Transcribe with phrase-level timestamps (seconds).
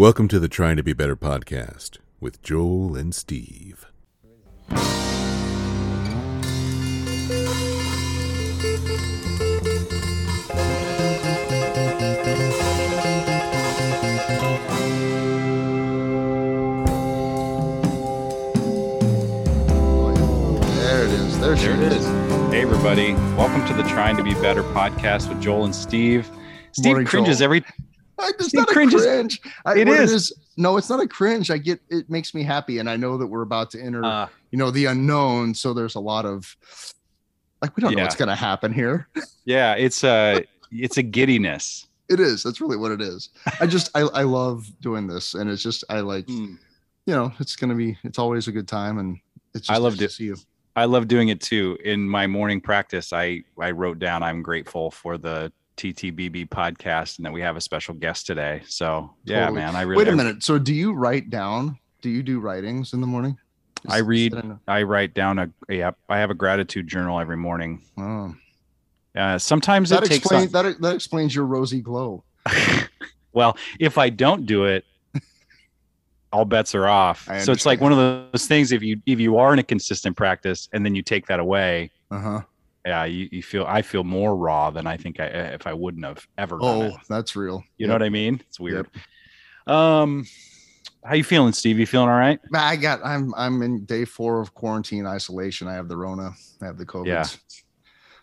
[0.00, 3.84] Welcome to the Trying to Be Better podcast with Joel and Steve.
[20.80, 21.38] There it is.
[21.40, 22.06] There, There it is.
[22.50, 23.12] Hey, everybody.
[23.36, 26.30] Welcome to the Trying to Be Better podcast with Joel and Steve.
[26.72, 27.44] Steve Morning, cringes Joel.
[27.44, 27.64] every.
[28.38, 29.02] It's not a cringes.
[29.02, 29.40] cringe.
[29.64, 30.32] I, It what is.
[30.56, 31.50] No, it's not a cringe.
[31.50, 34.28] I get it makes me happy, and I know that we're about to enter, Uh,
[34.50, 35.54] you know, the unknown.
[35.54, 36.56] So there's a lot of
[37.62, 39.08] like we don't know what's going to happen here.
[39.44, 41.86] yeah, it's a it's a giddiness.
[42.08, 42.42] It is.
[42.42, 43.30] That's really what it is.
[43.60, 46.54] I just I I love doing this, and it's just I like Hmm.
[47.06, 49.18] you know it's going to be it's always a good time, and
[49.54, 50.36] it's just I love nice to see you.
[50.76, 51.76] I love doing it too.
[51.84, 57.24] In my morning practice, I I wrote down I'm grateful for the TTBB podcast and
[57.26, 58.60] that we have a special guest today.
[58.66, 59.60] So yeah, Totally.
[59.60, 60.42] man, I really Wait a minute.
[60.42, 61.78] So do you write down?
[62.02, 63.38] Do you do writings in the morning?
[63.88, 65.92] I read- is that a- I write down a yeah.
[66.08, 67.82] I have a gratitude journal every morning.
[67.96, 68.34] Oh.
[69.16, 70.18] Uh, sometimes That it takes.
[70.18, 72.22] explains that that explains your rosy glow.
[73.32, 74.84] well, if I don't do it,
[76.32, 77.26] all bets are off.
[77.40, 77.98] So it's like one of
[78.32, 78.70] those things.
[78.70, 81.90] If you if you are in a consistent practice and then you take that away,
[82.10, 82.40] Uh huh.
[82.86, 86.04] Yeah, you, you feel I feel more raw than I think I if I wouldn't
[86.04, 86.58] have ever.
[86.60, 87.62] Oh, that's real.
[87.78, 88.40] you know what I mean?
[88.48, 88.88] It's weird.
[89.66, 90.26] Um,
[91.04, 91.78] how you feeling, Steve?
[91.78, 92.40] You feeling all right?
[92.54, 93.00] I got.
[93.04, 93.34] I'm.
[93.36, 95.68] I'm in day four of quarantine isolation.
[95.68, 96.32] I have the Rona.
[96.62, 97.06] I have the COVID.
[97.06, 97.24] Yeah.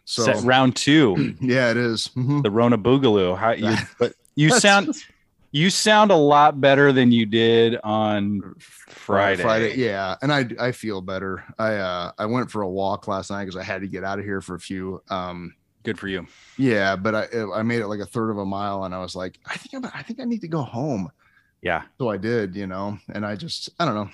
[0.06, 2.10] So Set round two, yeah, it is.
[2.16, 2.42] Mhm.
[2.44, 3.38] the Rona Boogaloo.
[3.38, 3.76] How you?
[4.00, 4.96] But you sound
[5.58, 9.42] you sound a lot better than you did on Friday.
[9.42, 9.76] Friday.
[9.76, 11.44] Yeah, and I I feel better.
[11.58, 14.20] I uh I went for a walk last night because I had to get out
[14.20, 15.02] of here for a few.
[15.10, 15.56] Um.
[15.84, 16.28] Good for you.
[16.58, 19.16] Yeah, but I I made it like a third of a mile, and I was
[19.16, 21.10] like, I think I'm, I think I need to go home.
[21.62, 21.84] Yeah.
[21.98, 24.10] So I did, you know, and I just I don't know.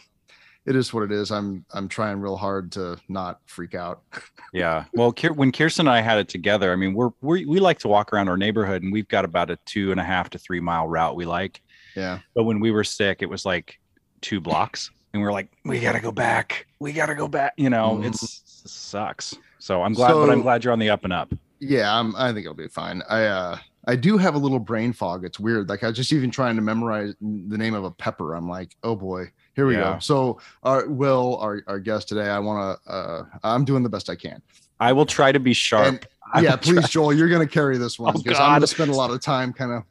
[0.66, 1.32] It is what it is.
[1.32, 4.02] I'm I'm trying real hard to not freak out.
[4.56, 4.86] Yeah.
[4.94, 7.88] Well, when Kirsten and I had it together, I mean, we're, we we like to
[7.88, 10.60] walk around our neighborhood, and we've got about a two and a half to three
[10.60, 11.64] mile route we like.
[11.96, 12.20] Yeah.
[12.36, 13.80] But when we were sick, it was like
[14.22, 16.68] two blocks, and we are like, we gotta go back.
[16.80, 17.54] We gotta go back.
[17.58, 18.22] You know, it's
[18.64, 19.36] it sucks.
[19.58, 21.34] So I'm glad, but I'm glad you're on the up and up.
[21.60, 23.02] Yeah, I'm, I think I'll be fine.
[23.10, 23.58] I uh
[23.88, 25.26] I do have a little brain fog.
[25.26, 25.68] It's weird.
[25.68, 28.36] Like I was just even trying to memorize the name of a pepper.
[28.36, 29.94] I'm like, oh boy, here we Yeah.
[29.94, 30.00] go.
[30.00, 34.10] So our Will, our, our guest today, I want to uh I'm doing the best
[34.10, 34.42] I can.
[34.80, 36.06] I will try to be sharp.
[36.34, 38.96] And yeah, please, try- Joel, you're gonna carry this one because I'm gonna spend a
[38.96, 39.84] lot of time kind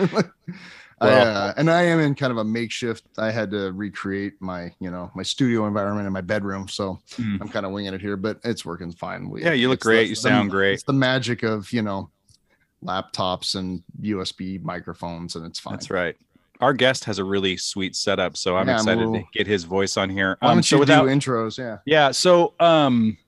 [0.00, 0.32] of Well-
[1.00, 3.04] uh, and I am in kind of a makeshift.
[3.18, 7.40] I had to recreate my, you know, my studio environment in my bedroom, so Mm.
[7.40, 9.28] I'm kind of winging it here, but it's working fine.
[9.30, 10.08] We, Yeah, you look it's the- great.
[10.08, 10.74] You the- sound great.
[10.74, 12.10] It's the magic of you know
[12.84, 15.72] laptops and USB microphones, and it's fine.
[15.74, 16.16] That's right.
[16.64, 19.46] Our guest has a really sweet setup, so I'm Yeah, I'm excited little- to get
[19.46, 20.38] his voice on here.
[20.40, 21.58] Why Um, don't so you without do intros?
[21.58, 21.76] Yeah.
[21.84, 22.10] Yeah.
[22.12, 23.18] So um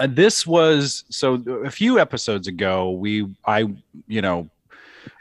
[0.00, 3.66] uh, this was so a few episodes ago, we I
[4.06, 4.48] you know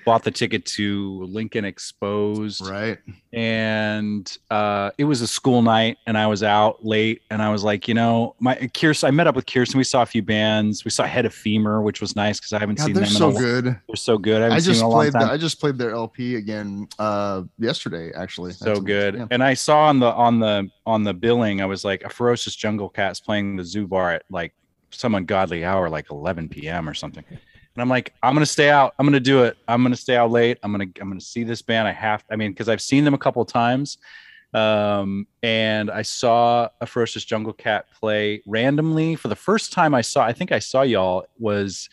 [0.08, 2.98] bought the ticket to Lincoln Exposed Right.
[3.34, 7.64] and uh it was a school night and I was out late and I was
[7.64, 9.78] like, you know, my Kirsten I met up with Kirsten.
[9.78, 10.86] We saw a few bands.
[10.86, 13.14] We saw Head of Femur, which was nice because I haven't God, seen they're them
[13.14, 13.66] so in a, good.
[13.66, 14.42] They're so good.
[14.42, 15.14] I I seen just them in a long played.
[15.14, 15.32] The.
[15.34, 18.12] I just played their LP again uh yesterday.
[18.16, 19.28] Actually, so That's- good yeah.
[19.32, 22.56] and i saw on the on the on the billing i was like a ferocious
[22.56, 24.54] jungle cat's playing the zoo bar at like
[24.92, 27.24] some ungodly hour like 11 p.m or something
[27.78, 30.32] and i'm like i'm gonna stay out i'm gonna do it i'm gonna stay out
[30.32, 33.04] late i'm gonna i'm gonna see this band i have i mean because i've seen
[33.04, 34.00] them a couple of times
[34.56, 40.02] um and i saw a ferocious jungle cat play randomly for the first time i
[40.02, 41.88] saw i think i saw y'all was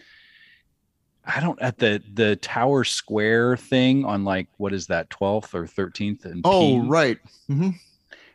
[1.27, 5.65] I don't at the the Tower Square thing on like what is that 12th or
[5.65, 6.87] 13th and Oh, P.
[6.87, 7.19] right.
[7.47, 7.71] hmm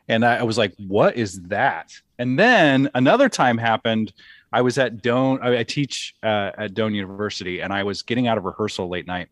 [0.07, 4.11] and I, I was like, "What is that?" And then another time happened.
[4.51, 5.39] I was at Doane.
[5.41, 9.07] I, I teach uh, at Doane University, and I was getting out of rehearsal late
[9.07, 9.29] night,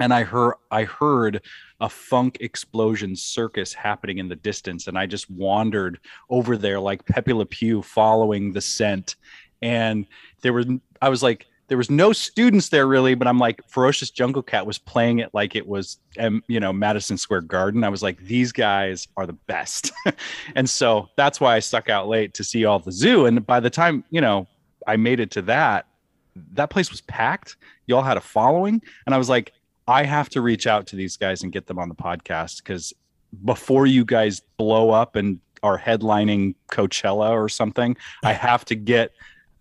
[0.00, 1.42] and I heard I heard
[1.80, 6.00] a funk explosion circus happening in the distance, and I just wandered
[6.30, 9.16] over there like Pepe Le Pew following the scent,
[9.62, 10.06] and
[10.42, 10.66] there was
[11.00, 11.46] I was like.
[11.68, 15.30] There was no students there really, but I'm like, Ferocious Jungle Cat was playing it
[15.34, 17.84] like it was, um, you know, Madison Square Garden.
[17.84, 19.92] I was like, these guys are the best.
[20.54, 23.26] and so that's why I stuck out late to see all the zoo.
[23.26, 24.46] And by the time, you know,
[24.86, 25.86] I made it to that,
[26.52, 27.56] that place was packed.
[27.86, 28.80] Y'all had a following.
[29.06, 29.52] And I was like,
[29.86, 32.92] I have to reach out to these guys and get them on the podcast because
[33.44, 39.12] before you guys blow up and are headlining Coachella or something, I have to get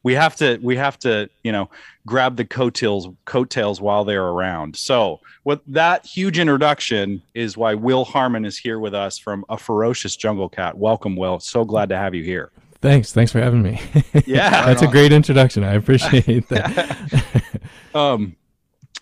[0.07, 1.69] we have to we have to you know
[2.05, 8.05] grab the coattails coattails while they're around so with that huge introduction is why will
[8.05, 11.97] harmon is here with us from a ferocious jungle cat welcome will so glad to
[11.97, 13.11] have you here Thanks.
[13.11, 13.81] Thanks for having me.
[14.27, 14.49] Yeah.
[14.67, 15.63] That's a great introduction.
[15.63, 17.61] I appreciate that.
[17.95, 18.35] um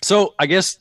[0.01, 0.79] so i guess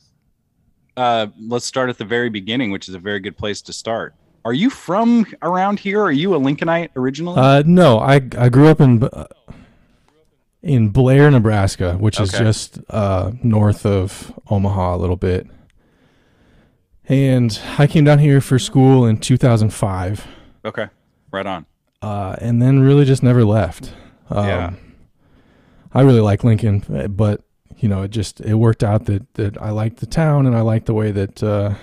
[0.95, 4.15] uh let's start at the very beginning which is a very good place to start
[4.45, 8.67] are you from around here are you a lincolnite originally uh, no, I I grew
[8.67, 9.25] up in uh,
[10.65, 12.43] in Blair, Nebraska, which is Okay.
[12.43, 15.47] just uh, north of Omaha a little bit.
[17.07, 20.25] And I came down here for school in 2005,
[20.65, 20.87] okay
[21.31, 21.65] right on
[22.01, 23.93] uh, and then really just never left.
[24.29, 24.73] Um, Yeah.
[25.93, 26.83] I really like Lincoln,
[27.15, 27.41] but
[27.77, 30.61] you know, it just it worked out that that I liked the town and I
[30.61, 31.75] liked the way that uh,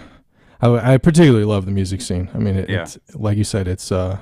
[0.61, 2.29] I, I particularly love the music scene.
[2.35, 2.83] I mean, it, Yeah.
[2.83, 4.19] it's like you said, it's uh,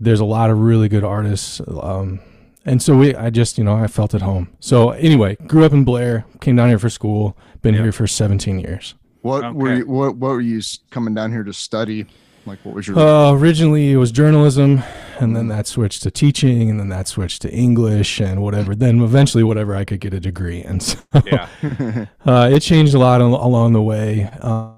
[0.00, 2.20] there's a lot of really good artists, um,
[2.64, 4.48] and so we I just you know I felt at home.
[4.60, 7.82] So anyway, grew up in Blair, came down here for school, been Yeah.
[7.82, 8.94] here for 17 years.
[9.22, 10.60] What were you, what what were you
[10.90, 12.06] coming down here to study?
[12.44, 14.82] Like what was your Uh, originally, it was journalism,
[15.20, 18.74] and then that switched to teaching, and then that switched to English and whatever.
[18.74, 21.46] Then eventually, whatever I could get a degree, and so yeah
[22.26, 24.28] uh, it changed a lot al- along the way.
[24.40, 24.72] Uh,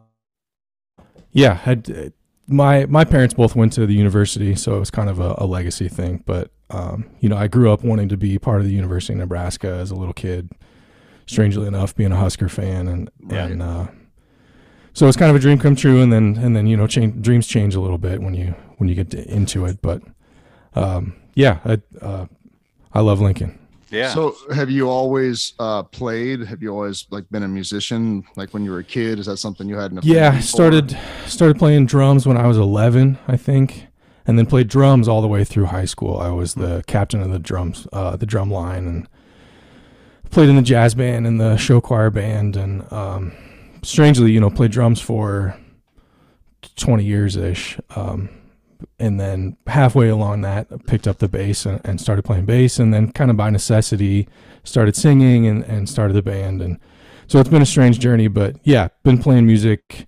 [1.32, 2.12] yeah, had,
[2.46, 5.46] my my parents both went to the university, so it was kind of a, a
[5.46, 6.22] legacy thing.
[6.26, 9.20] But um, you know, I grew up wanting to be part of the University of
[9.20, 10.50] Nebraska as a little kid.
[11.26, 13.46] Strangely enough, being a Husker fan, and Yeah.
[13.46, 13.87] and uh,
[14.93, 16.00] so it's kind of a dream come true.
[16.02, 18.88] And then and then you know, change, dreams change a little bit when you when
[18.88, 19.82] you get to, into it.
[19.82, 20.02] But
[20.75, 22.26] um, yeah, I uh,
[22.93, 23.58] I love Lincoln.
[23.90, 26.40] yeah So have you always uh played?
[26.46, 29.19] Have you always like been a musician like when you were a kid?
[29.19, 30.84] Is that something you had an Yeah, affinity for?
[30.90, 30.96] started
[31.26, 33.87] started playing drums when I was 11, I think,
[34.26, 36.18] and then played drums all the way through high school.
[36.18, 39.08] I was the captain of the drums, uh, the drum line, and
[40.30, 43.32] played in the jazz band and the show choir band, and um,
[43.82, 45.56] strangely, you know, played drums for
[46.76, 47.78] 20 years ish.
[47.94, 48.30] Um,
[48.98, 52.78] and then halfway along that, I picked up the bass and, and started playing bass,
[52.78, 54.28] and then kind of by necessity,
[54.62, 56.62] started singing and, and started the band.
[56.62, 56.78] And
[57.26, 60.06] so it's been a strange journey, but yeah, been playing music.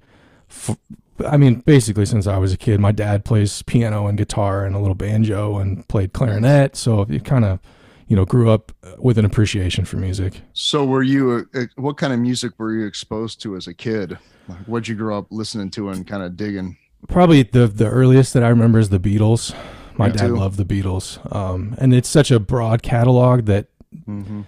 [0.51, 0.79] F-
[1.25, 2.81] I mean, basically since I was a kid.
[2.81, 7.25] My dad plays piano and guitar and a little banjo and played clarinet, so it
[7.25, 7.61] kind of,
[8.09, 10.43] you know, grew up with an appreciation for music.
[10.53, 14.19] So were you uh, what kind of music were you exposed to as a kid?
[14.49, 16.77] Like what'd you grow up listening to and kind of digging?
[17.09, 19.55] Probably the the earliest that I remember is the Beatles.
[19.99, 20.37] My Me dad too.
[20.37, 23.69] loved the Beatles, um, and it's such a broad catalog that
[24.07, 24.43] Mm-hmm.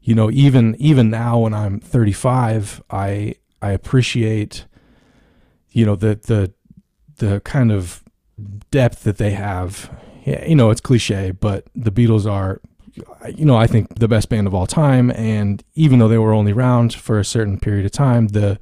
[0.00, 4.66] you know even even now when I'm 35, I I appreciate
[5.72, 6.52] you know the the
[7.16, 8.02] the kind of
[8.70, 9.90] depth that they have.
[10.24, 12.60] Yeah, you know it's cliche, but the Beatles are
[13.34, 16.32] you know I think the best band of all time, and even though they were
[16.32, 18.58] only around for a certain period of time, the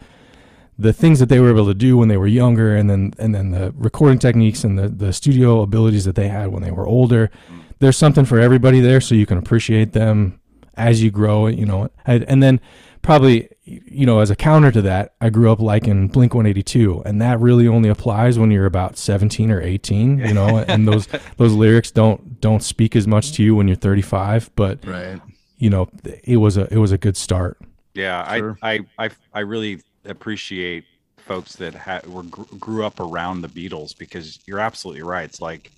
[0.81, 3.35] the things that they were able to do when they were younger and then and
[3.35, 6.87] then the recording techniques and the the studio abilities that they had when they were
[6.87, 7.61] older mm.
[7.81, 10.40] there's something for everybody there so you can appreciate them
[10.81, 12.61] as you grow you know and, and then
[13.03, 17.21] probably you know as a counter to that i grew up liking blink 182 and
[17.23, 21.07] that really only applies when you're about 17 or 18 you know and those
[21.37, 25.21] those lyrics don't don't speak as much to you when you're 35 but Right.
[25.59, 25.89] you know
[26.25, 27.59] it was a it was a good start
[27.95, 28.59] Yeah, Sure.
[28.63, 30.85] I, I, I, I really appreciate
[31.19, 35.25] folks that ha- were gr- grew up around the Beatles because you're absolutely right.
[35.25, 35.71] It's like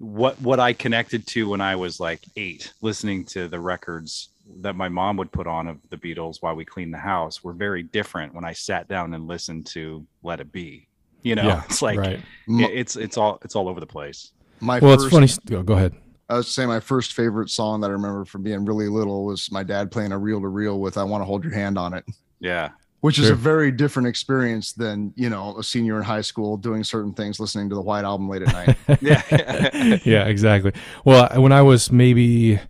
[0.00, 4.30] what what I connected to when I was like eight, listening to the records
[4.62, 7.52] that my mom would put on of the Beatles while we cleaned the house, were
[7.52, 10.88] very different when I sat down and listened to Let It Be.
[11.22, 14.32] You know, yeah it's like right it- it's it's all it's all over the place.
[14.60, 15.94] My well first, it's funny go, go ahead
[16.30, 19.50] I was saying my first favorite song that I remember from being really little was
[19.52, 21.92] my dad playing a reel to reel with "I Want to Hold Your Hand" on
[21.92, 22.04] it,
[22.38, 26.56] Yeah, which is a very different experience than you know a senior in high school
[26.56, 28.76] doing certain things, listening to the White Album late at night.
[29.00, 30.72] yeah, yeah, exactly.
[31.04, 32.60] Well, when I was maybe,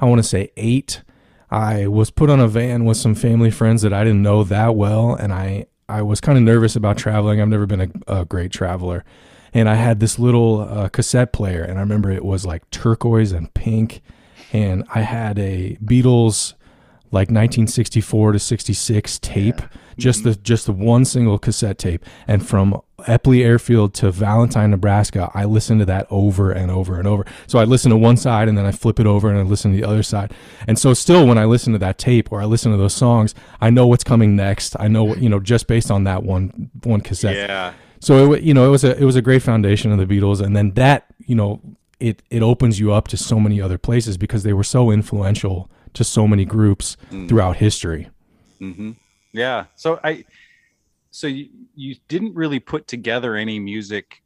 [0.00, 1.02] I want to say eight,
[1.50, 4.74] I was put on a van with some family friends that I didn't know that
[4.74, 7.40] well, and I I was kind of nervous about traveling.
[7.40, 9.04] I've never been a, a great traveler,
[9.54, 13.30] and I had this little uh, cassette player, and I remember it was like turquoise
[13.32, 14.02] and pink,
[14.52, 16.54] and I had a Beatles
[17.10, 19.62] like 1964 to 66 tape
[19.96, 20.42] just the mm-hmm.
[20.42, 22.04] just the one single cassette tape.
[22.28, 27.08] And from Eppley Airfield to Valentine Nebraska I listened to that over and over and
[27.08, 27.24] over.
[27.46, 29.72] So I listen to one side and then I flip it over and I listen
[29.72, 30.32] to the other side.
[30.66, 33.34] And so still when I listen to that tape or I listen to those songs
[33.60, 34.76] I know what's coming next.
[34.78, 37.36] I know what you know just based on that one one cassette.
[37.36, 37.74] Yeah.
[38.00, 40.40] so it, you know, it was a it was a great foundation of the Beatles,
[40.40, 41.60] and then that you know,
[42.00, 45.70] it it opens you up to so many other places because they were so influential
[45.94, 47.28] to so many groups Mm.
[47.28, 48.08] throughout history.
[48.58, 48.92] hmm
[49.32, 49.66] Yeah.
[49.76, 50.24] So I,
[51.10, 54.22] so you, you didn't really put together any music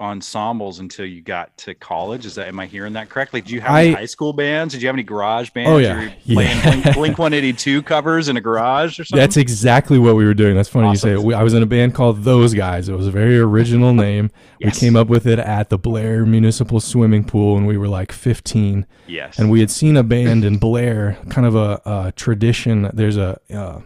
[0.00, 2.26] ensembles until you got to college.
[2.26, 3.40] Is that, am I hearing that correctly?
[3.40, 4.74] Did you have any high school bands?
[4.74, 5.70] Did you have any garage bands?
[5.70, 6.10] Oh, yeah.
[6.24, 6.62] Yeah.
[6.62, 9.20] Blink, Blink 182 covers in a garage or something?
[9.20, 10.56] That's exactly what we were doing.
[10.56, 11.10] That's funny Awesome.
[11.10, 11.24] you say.
[11.24, 12.88] We, I was in a band called Those Guys.
[12.88, 14.30] It was a very original name.
[14.58, 14.74] Yes.
[14.74, 18.10] We came up with it at the Blair Municipal Swimming Pool when we were like
[18.10, 18.86] 15.
[19.06, 19.38] yes.
[19.38, 22.90] and we had seen a band in Blair, kind of a, a tradition.
[22.92, 23.80] There's a uh,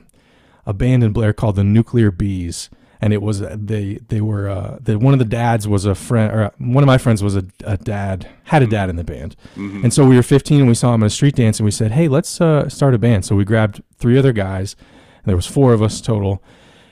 [0.66, 2.68] a band in Blair called the Nuclear Bees,
[3.00, 6.32] and it was they they were uh, the one of the dads was a friend,
[6.34, 9.04] or uh, one of my friends was a, a dad had a dad in the
[9.04, 9.84] band, Mhm.
[9.84, 11.70] and so we were 15 and we saw him at a street dance, and we
[11.70, 13.24] said, hey, let's uh, start a band.
[13.24, 14.74] So we grabbed three other guys,
[15.18, 16.42] and there was four of us total.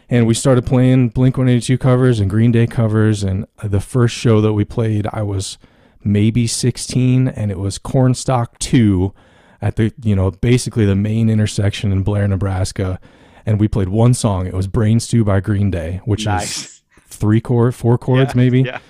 [0.09, 3.25] And we started playing Blink 182 covers and Green Day covers.
[3.25, 5.59] And the first show that we played, I was
[6.05, 9.13] maybe 16 and it was Cornstalk 2
[9.61, 13.01] at the you know basically the main intersection in Blair, Nebraska
[13.47, 17.41] and we played one song it was Brain Stew by Green Day which is three
[17.41, 18.81] chord four chords Yeah, maybe Yeah.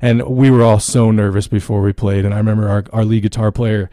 [0.00, 3.22] and we were all so nervous before we played and I remember our, our lead
[3.22, 3.88] guitar player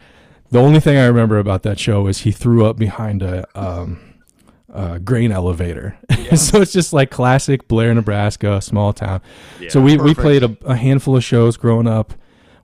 [0.50, 4.00] the only thing I remember about that show is he threw up behind a um
[4.74, 5.98] a grain elevator
[6.34, 9.20] so it's just like classic Blair Nebraska small town
[9.68, 9.84] so Yeah.
[9.84, 12.14] we, we played a, a handful of shows growing up.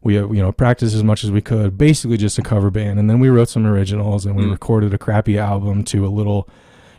[0.00, 3.00] We uh, you know practiced as much as we could, basically just a cover band,
[3.00, 4.52] and then we wrote some originals and we Mm.
[4.52, 6.49] recorded a crappy album to a little,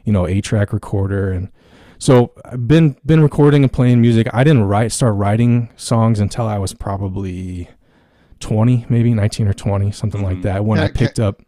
[0.10, 1.50] you know, eight track recorder, and
[2.00, 4.26] so I've been been recording and playing music.
[4.34, 7.70] I didn't write start writing songs until I was probably
[8.40, 10.42] twenty, maybe nineteen or twenty, something like Mhm.
[10.44, 10.66] that.
[10.66, 11.42] When Can I I- can- picked up,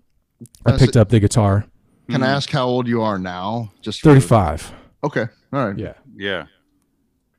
[0.64, 1.66] I picked up the guitar.
[2.08, 2.36] Can I Mhm.
[2.36, 3.72] ask how old you are now?
[3.82, 4.72] Just for- Thirty five.
[5.04, 5.26] Okay.
[5.52, 5.78] All right.
[5.80, 5.94] Yeah.
[6.16, 6.44] Yeah.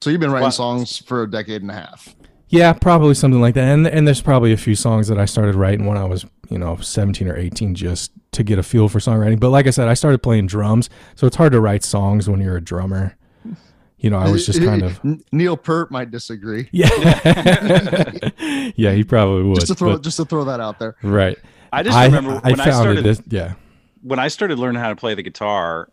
[0.00, 0.50] So you've been writing Wow.
[0.50, 2.16] songs for a decade and a half.
[2.52, 3.64] Yeah, probably something like that.
[3.64, 6.58] And and there's probably a few songs that I started writing when I was, you
[6.58, 9.40] know, 17 or 18 just to get a feel for songwriting.
[9.40, 12.40] But like I said, I started playing drums, so it's hard to write songs when
[12.42, 13.16] you're a drummer.
[13.96, 15.00] You know, I was just kind of
[15.32, 16.68] Neil Peart might disagree.
[16.72, 16.90] yeah.
[18.76, 19.54] yeah, he probably would.
[19.60, 20.96] Just to throw but- just to throw that out there.
[21.02, 21.38] right.
[21.72, 23.20] I just I, remember I when I, found started it.
[23.28, 23.54] Yeah.
[24.02, 25.88] when I started learning how to play the guitar,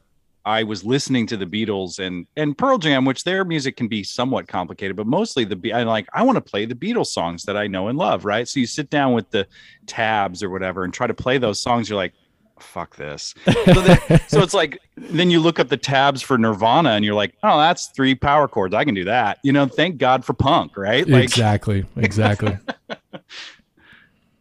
[0.49, 4.03] I was listening to the Beatles and and Pearl Jam, which their music can be
[4.03, 7.55] somewhat complicated, but mostly the I'm like I want to play the Beatles songs that
[7.55, 8.47] I know and love, right?
[8.47, 9.47] So you sit down with the
[9.85, 11.87] tabs or whatever and try to play those songs.
[11.87, 12.13] You're like,
[12.59, 13.35] fuck this.
[13.45, 17.13] So, then, so it's like then you look up the tabs for Nirvana and you're
[17.13, 18.73] like, oh, that's three power chords.
[18.73, 19.37] I can do that.
[19.43, 21.07] You know, thank God for punk, right?
[21.07, 21.85] Like, exactly.
[21.95, 22.57] Exactly.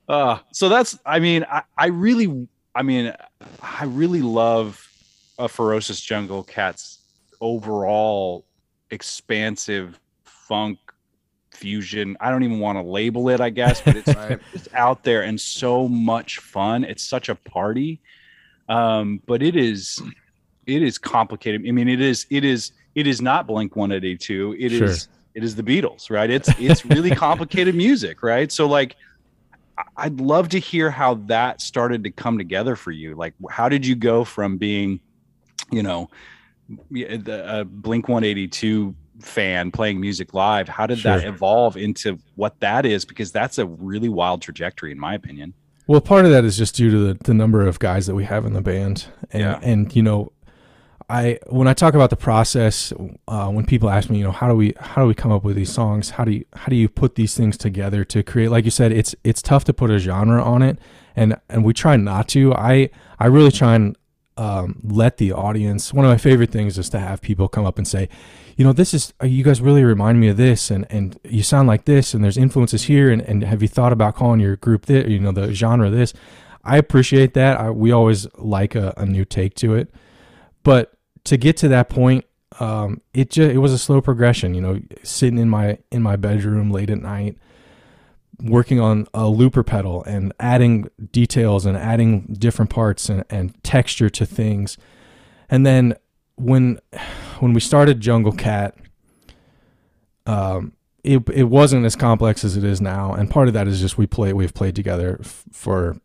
[0.08, 3.12] Uh, so that's, I mean, I, I really, I mean,
[3.60, 4.87] I really love
[5.38, 6.98] a ferocious jungle cat's
[7.40, 8.44] overall
[8.90, 10.78] expansive funk
[11.52, 12.16] fusion.
[12.20, 14.38] I don't even want to label it, I guess, but it's, Right.
[14.52, 16.84] it's out there and so much fun.
[16.84, 18.00] It's such a party.
[18.68, 20.00] Um, but it is,
[20.66, 21.64] it is complicated.
[21.66, 24.56] I mean, it is, it is, it is not Blink 182.
[24.58, 25.12] It is, Sure.
[25.34, 26.28] it is the Beatles, right?
[26.30, 28.50] It's, it's really complicated music, right?
[28.52, 28.96] So like,
[29.96, 33.14] I'd love to hear how that started to come together for you.
[33.14, 34.98] Like, how did you go from being,
[35.70, 36.10] you know,
[37.28, 40.68] uh, Blink 182 fan playing music live?
[40.68, 43.04] How did that evolve into what that is?
[43.04, 45.54] Because that's a really wild trajectory, in my opinion.
[45.86, 48.24] Well, part of that is just due to the, the number of guys that we
[48.24, 49.58] have in the band, and Yeah.
[49.62, 50.32] and you know,
[51.08, 52.92] I when I talk about the process,
[53.26, 55.44] uh, when people ask me, you know, how do we how do we come up
[55.44, 56.10] with these songs?
[56.10, 58.50] How do you how do you put these things together to create?
[58.50, 60.78] Like you said, it's it's tough to put a genre on it,
[61.16, 62.52] and and we try not to.
[62.54, 63.96] I I really try and
[64.38, 65.92] um, let the audience.
[65.92, 68.08] One of my favorite things is to have people come up and say,
[68.56, 71.42] you know, this is uh, you guys really remind me of this, and and you
[71.42, 74.56] sound like this, and there's influences here, and and have you thought about calling your
[74.56, 76.14] group this, you know, the genre this?
[76.64, 77.58] I appreciate that.
[77.58, 79.92] I, we always like a, a new take to it,
[80.62, 80.92] but
[81.24, 82.24] to get to that point,
[82.60, 84.54] um, it just it was a slow progression.
[84.54, 87.36] You know, sitting in my in my bedroom late at night,
[88.42, 94.08] working on a looper pedal and adding details and adding different parts and, and texture
[94.10, 94.78] to things,
[95.48, 95.94] and then
[96.36, 96.78] when
[97.40, 98.76] when we started Jungle Cat,
[100.26, 100.72] um,
[101.04, 103.98] it it wasn't as complex as it is now, and part of that is just
[103.98, 106.00] we play we've played together f- for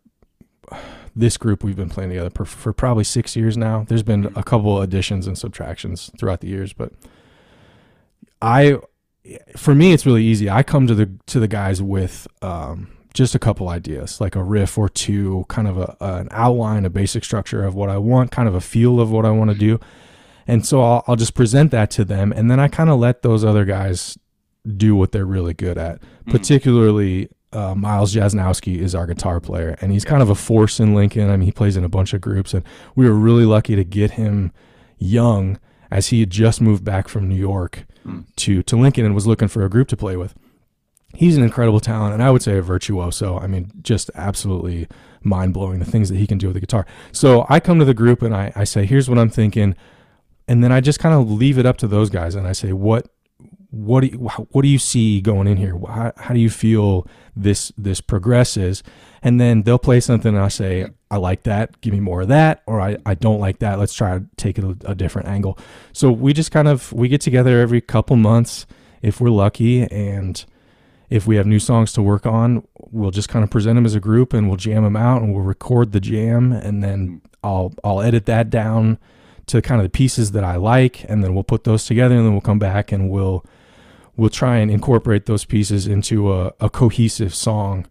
[1.15, 3.85] this group we've been playing together for, for probably six years now.
[3.87, 6.91] There's been a couple additions and subtractions throughout the years, but
[8.41, 8.79] I,
[9.56, 10.50] for me, it's really easy.
[10.50, 14.44] I come to the to the guys with um, just a couple ideas, like a
[14.44, 18.32] riff or two, kind of a, an outline, a basic structure of what I want,
[18.32, 19.80] kind of a feel of what I want to do,
[20.48, 23.22] and so I'll, I'll just present that to them, and then I kind of let
[23.22, 24.18] those other guys
[24.77, 26.32] do what they're really good at, Mhm.
[26.32, 30.96] particularly uh, Miles Jasnowski is our guitar player, and he's kind of a force in
[30.96, 31.30] Lincoln.
[31.30, 32.63] I mean, he plays in a bunch of groups, and
[32.96, 34.51] we were really lucky to get him
[34.98, 35.60] young
[35.92, 37.86] as he had just moved back from New York
[38.38, 40.33] to to Lincoln and was looking for a group to play with.
[41.15, 43.38] He's an incredible talent, and I would say a virtuoso.
[43.38, 44.88] I mean, just absolutely
[45.22, 46.88] mind blowing the things that he can do with the guitar.
[47.12, 49.75] So I come to the group and I, I say, "Here's what I'm thinking,"
[50.48, 52.74] and then I just kind of leave it up to those guys, and I say,
[52.74, 53.12] "What
[53.74, 55.75] what do you, what do you see going in here?
[55.88, 58.84] How, how do you feel this this progresses?
[59.24, 61.82] And then they'll play something, and I say, I like that.
[61.82, 63.80] Give me more of that, or I, I don't like that.
[63.80, 65.58] Let's try to take it a, a different angle.
[65.92, 68.68] So we just kind of we get together every couple months
[69.01, 70.46] if we're lucky, and
[71.10, 73.96] if we have new songs to work on, we'll just kind of present them as
[73.96, 77.74] a group, and we'll jam them out, and we'll record the jam, and then I'll
[77.84, 79.00] I'll edit that down
[79.48, 82.24] to kind of the pieces that I like, and then we'll put those together, and
[82.24, 83.44] then we'll come back and we'll
[84.15, 87.88] we'll try and incorporate those pieces into a, a cohesive song.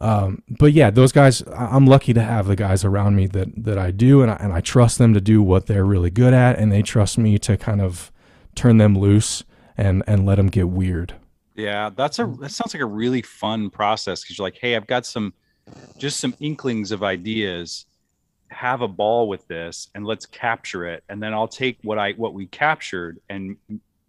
[0.00, 3.78] Um, but yeah, those guys, I'm lucky to have the guys around me that, that
[3.78, 6.58] I do, and I, and I trust them to do what they're really good at,
[6.58, 8.12] and they trust me to kind of
[8.54, 9.44] turn them loose
[9.76, 11.14] and, and let them get weird.
[11.54, 14.88] Yeah, that's a that sounds like a really fun process because you're like, hey, I've
[14.88, 15.32] got some
[15.98, 17.86] just some inklings of ideas.
[18.48, 21.04] Have a ball with this and let's capture it.
[21.08, 23.56] And then I'll take what I what we captured and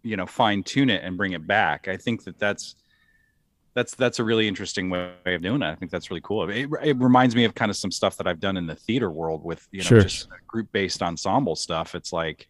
[0.06, 1.88] you know fine tune it and bring it back.
[1.88, 2.76] I think that that's
[3.74, 5.66] that's that's a really interesting way of doing it.
[5.66, 6.48] I think that's really cool.
[6.48, 9.10] It, it reminds me of kind of some stuff that I've done in the theater
[9.10, 10.00] world with you know Sure.
[10.00, 11.94] just group based ensemble stuff.
[11.94, 12.48] It's like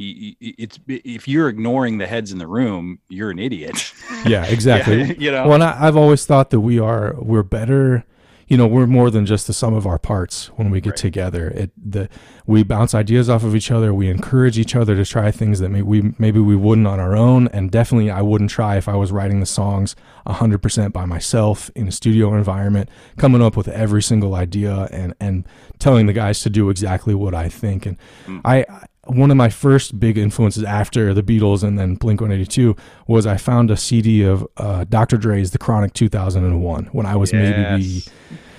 [0.00, 3.92] it's if you're ignoring the heads in the room, you're an idiot.
[4.24, 5.02] Yeah, exactly.
[5.02, 5.44] Yeah, you know.
[5.44, 8.04] Well, and I, I've always thought that we are we're better.
[8.48, 10.96] You know, we're more than just the sum of our parts when we get Right.
[10.96, 11.48] together.
[11.48, 12.08] It the
[12.46, 13.92] we bounce ideas off of each other.
[13.92, 17.14] We encourage each other to try things that may, we maybe we wouldn't on our
[17.14, 19.94] own, and definitely I wouldn't try if I was writing the songs
[20.26, 25.14] hundred percent by myself in a studio environment, coming up with every single idea and
[25.20, 25.46] and
[25.78, 27.86] telling the guys to do exactly what I think.
[27.86, 28.38] And hmm.
[28.44, 28.64] I
[29.08, 33.36] one of my first big influences after the Beatles and then Blink 182 was I
[33.36, 35.16] found a CD of uh, Dr.
[35.16, 38.08] Dre's The Chronic 2001 when I was maybe Yes.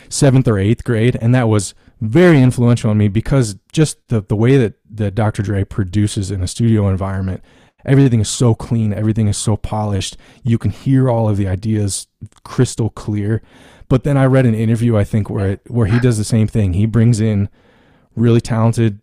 [0.10, 4.36] seventh or eighth grade, and that was very influential on me because just the the
[4.36, 5.44] way that that Dr.
[5.44, 7.44] Dre produces in a studio environment,
[7.86, 10.18] everything is so clean, everything is so polished.
[10.44, 12.08] You can hear all of the ideas
[12.44, 13.42] crystal clear.
[13.88, 16.48] But then I read an interview I think where it, where he does the same
[16.48, 16.74] thing.
[16.74, 17.50] He brings in
[18.16, 19.00] really talented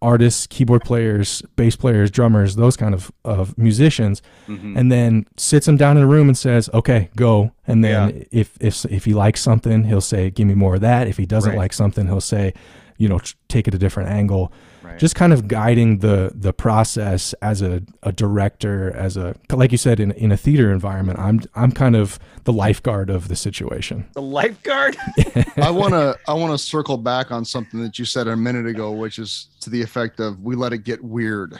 [0.00, 4.78] artists, keyboard players, bass players, drummers, those kind of, of musicians, Mhm.
[4.78, 8.56] and then sits them down in a room and says, "Okay, go." And then if
[8.60, 11.50] if if he likes something, he'll say, "Give me more of that." If he doesn't
[11.50, 11.58] Right.
[11.58, 12.54] like something, he'll say,
[12.98, 14.98] "You know, take it a different angle." Right.
[14.98, 19.78] Just kind of guiding the the process as a, a director, as a like you
[19.78, 21.18] said in in a theater environment.
[21.18, 24.06] I'm I'm kind of the lifeguard of the situation.
[24.14, 24.96] the lifeguard.
[25.56, 28.66] I want to I want to circle back on something that you said a minute
[28.66, 31.58] ago, which is to the effect of we let it get weird.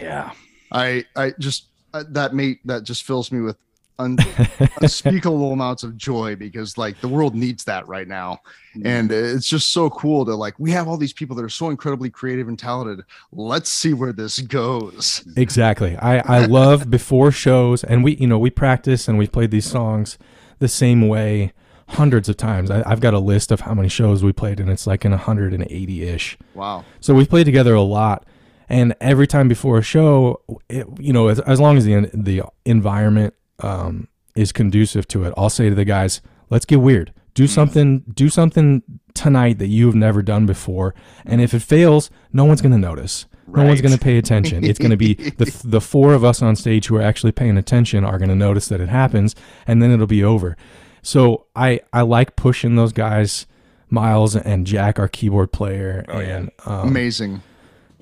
[0.00, 0.32] yeah.
[0.72, 3.56] I I just uh, that mate that just fills me with
[3.98, 4.18] un,
[4.80, 8.40] unspeakable amounts of joy because like the world needs that right now,
[8.76, 8.86] mm-hmm.
[8.86, 11.70] and it's just so cool to like we have all these people that are so
[11.70, 13.04] incredibly creative and talented.
[13.32, 15.26] Let's see where this goes.
[15.36, 15.96] Exactly.
[15.96, 19.66] I, I love before shows, and we, you know, we practice and we've played these
[19.66, 20.18] songs
[20.58, 21.52] the same way
[21.88, 22.70] hundreds of times.
[22.70, 25.10] I, I've got a list of how many shows we played, and it's like in
[25.10, 26.38] 180 ish.
[26.54, 26.84] Wow.
[27.00, 28.26] So we've played together a lot,
[28.68, 32.42] and every time before a show, it, you know, as, as long as the the
[32.64, 37.12] environment um, is conducive to it, I'll say to the guys, "Let's get weird.
[37.34, 38.00] Do something.
[38.14, 38.82] Do something
[39.14, 40.94] tonight that you've never done before.
[41.24, 43.26] And if it fails, no one's going to notice.
[43.46, 44.64] No one's going to pay attention.
[44.64, 47.56] It's going to be the the four of us on stage who are actually paying
[47.58, 49.34] attention are going to notice that it happens,
[49.66, 50.56] and then it'll be over.
[51.02, 53.46] So I I like pushing those guys."
[53.90, 56.36] Miles and Jack, our keyboard player, Oh, yeah.
[56.38, 57.42] and um, Amazing.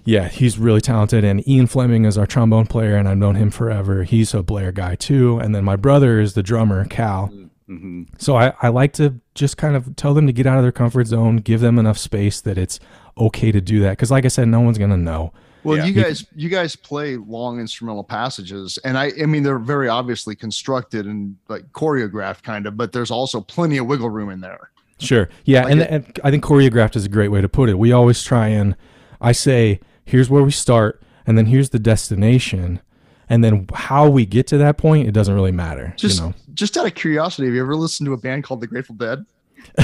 [0.04, 1.24] Yeah, he's really talented.
[1.24, 4.04] And Ian Fleming is our trombone player, and I've known him forever.
[4.04, 5.38] He's a Blair guy too.
[5.38, 7.26] And then my brother is the drummer, Cal.
[7.66, 10.64] hmm So I, I like to just kind of tell them to get out of
[10.64, 12.80] their comfort zone, give them enough space that it's
[13.18, 13.90] okay to do that.
[13.90, 15.32] Because like I said, no one's gonna know.
[15.64, 15.84] Well, Yeah.
[15.84, 20.34] you guys, you guys play long instrumental passages, and I, I mean, they're very obviously
[20.34, 24.70] constructed and like choreographed, kind of, but there's also plenty of wiggle room in there.
[24.98, 25.28] Sure.
[25.44, 27.78] Yeah, Like and, it- and I think choreographed is a great way to put it.
[27.78, 28.74] We always try and
[29.20, 32.80] I say, here's where we start, and then here's the destination,
[33.28, 35.94] and then how we get to that point, it doesn't really matter.
[35.96, 36.34] Just, you know.
[36.54, 39.24] just out of curiosity, have you ever listened to a band called the Grateful Dead?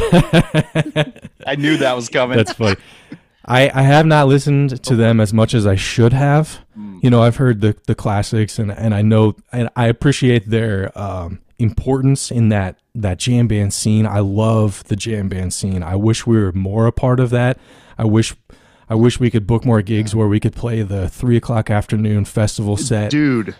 [1.46, 2.36] I knew that was coming.
[2.36, 2.76] That's funny.
[3.44, 6.58] I, I have not listened to them as much as I should have.
[7.00, 10.96] You know, I've heard the, the classics and, and I know and I appreciate their
[10.98, 14.06] um, importance in that that jam band scene.
[14.06, 15.82] I love the jam band scene.
[15.82, 17.58] I wish we were more a part of that.
[17.96, 18.34] I wish
[18.90, 22.24] I wish we could book more gigs where we could play the three o'clock afternoon
[22.24, 23.10] festival set.
[23.10, 23.54] dude.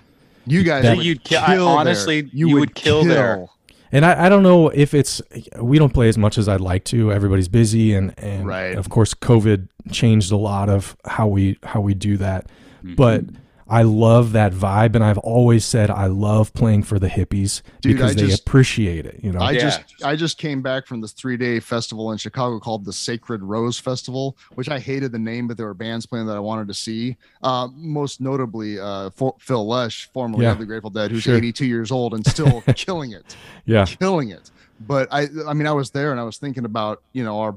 [0.46, 1.60] You guys, That- You'd kill I- there.
[1.64, 3.46] honestly, you would kill there.
[3.92, 5.20] And I, I don't know if it's
[5.60, 7.10] we don't play as much as I'd like to.
[7.12, 8.74] Everybody's busy and and Right.
[8.76, 12.46] of course COVID changed a lot of how we how we do that.
[12.84, 12.94] Mm-hmm.
[12.96, 13.24] But
[13.70, 17.94] I love that vibe and I've always said I love playing for the hippies Dude,
[17.96, 19.40] because I they just- appreciate it, you know.
[19.40, 19.60] I Yeah.
[19.60, 23.42] just I just came back from this three day festival in Chicago called the Sacred
[23.42, 26.68] Rose Festival, which I hated the name, but there were bands playing that I wanted
[26.68, 27.16] to see.
[27.42, 30.52] Uh, most notably, uh, For- Phil Lesh, formerly Yeah.
[30.52, 31.36] of the Grateful Dead, who's Sure.
[31.36, 33.84] 82 years old and still killing it, yeah.
[33.84, 34.50] killing it.
[34.80, 37.54] But I I mean I was there and I was thinking about you know our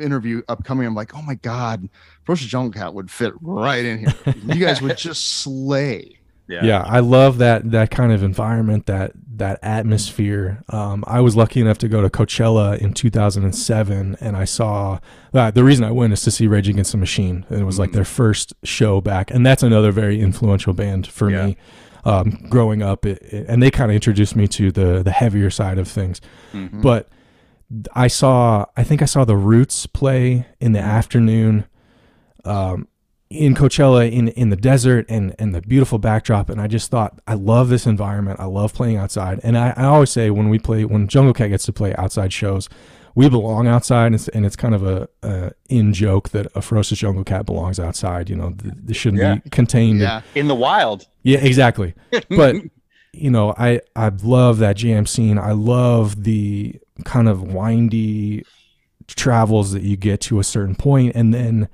[0.00, 0.86] interview upcoming.
[0.86, 1.88] I'm like, oh my god,
[2.24, 4.34] Ferocious Jungle Cat would fit right in here.
[4.44, 6.18] You guys would just slay.
[6.46, 11.34] yeah yeah, i love that that kind of environment that that atmosphere um, i was
[11.34, 14.98] lucky enough to go to coachella in 2007 and i saw
[15.32, 17.78] uh, the reason i went is to see rage against the machine and it was
[17.78, 21.46] like their first show back and that's another very influential band for Yeah.
[21.46, 21.56] me
[22.04, 25.48] um, growing up it, it- and they kind of introduced me to the the heavier
[25.50, 26.20] side of things
[26.52, 26.82] Mhm.
[26.82, 27.08] but
[27.94, 31.64] I saw I think I saw the Roots play in the afternoon
[32.44, 32.88] um,
[33.30, 37.20] in Coachella in in the desert and and the beautiful backdrop and I just thought
[37.26, 40.58] I love this environment I love playing outside and I, I always say when we
[40.58, 42.68] play when Jungle Cat gets to play outside shows
[43.16, 46.60] we belong outside and it's, and it's kind of a, a in joke that a
[46.62, 49.36] ferocious jungle cat belongs outside you know th- this shouldn't Yeah.
[49.36, 51.06] be contained in- Yeah, in the wild.
[51.22, 51.94] yeah, exactly.
[52.28, 52.56] But
[53.12, 55.38] you know, I I love that jam scene.
[55.38, 58.44] I love the kind of windy
[59.06, 61.68] travels that you get to a certain point, and then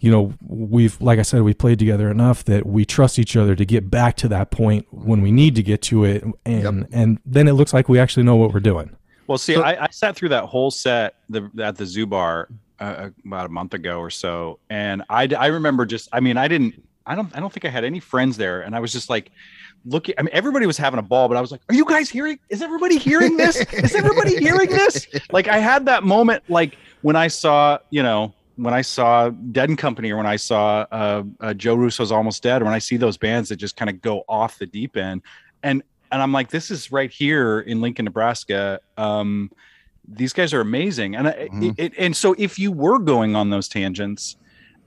[0.00, 3.54] you know we've like I said we played together enough that we trust each other
[3.54, 7.18] to get back to that point when we need to get to it, and and
[7.24, 8.96] then it looks like we actually know what we're doing.
[9.26, 12.48] Well, see, So- I, I sat through that whole set the, at the Zoo Bar
[12.80, 16.48] uh, about a month ago or so, and I, I remember just, I mean, I
[16.48, 19.10] didn't, I don't, I don't think I had any friends there, and I was just
[19.10, 19.30] like,
[19.84, 20.14] looking.
[20.18, 22.38] I mean, everybody was having a ball, but I was like, "Are you guys hearing?
[22.48, 23.56] Is everybody hearing this?
[23.72, 28.34] Is everybody hearing this?" Like, I had that moment, like when I saw, you know,
[28.56, 32.42] when I saw Dead and Company, or when I saw uh, uh, Joe Russo's Almost
[32.42, 34.96] Dead, or when I see those bands that just kind of go off the deep
[34.96, 35.22] end,
[35.62, 38.80] and and I'm like, this is right here in Lincoln, Nebraska.
[38.96, 39.50] Um,
[40.10, 41.74] these guys are amazing, and I Mhm.
[41.78, 44.36] it, and so if you were going on those tangents,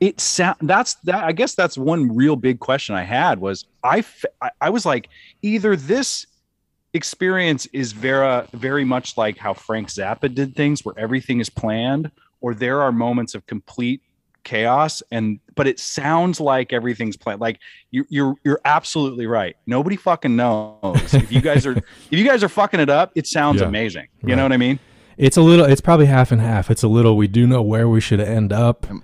[0.02, 1.24] it sound that's that.
[1.24, 4.26] I guess that's one real big question I had was I f-
[4.60, 5.08] I, was like
[5.44, 6.26] either this
[6.94, 12.12] experience is very very much like how Frank Zappa did things, where everything is planned,
[12.42, 14.02] or there are moments of complete
[14.44, 17.60] chaos and but it sounds like everything's planned like
[17.92, 21.74] you, you're you're absolutely right nobody fucking knows if you guys are
[22.10, 23.68] if you guys are fucking it up it sounds Yeah.
[23.68, 24.38] amazing you Right.
[24.38, 24.80] know what i mean
[25.16, 25.64] It's a little.
[25.68, 26.72] It's probably half and half.
[26.72, 27.16] It's a little.
[27.18, 29.04] We do know where we should end up, um,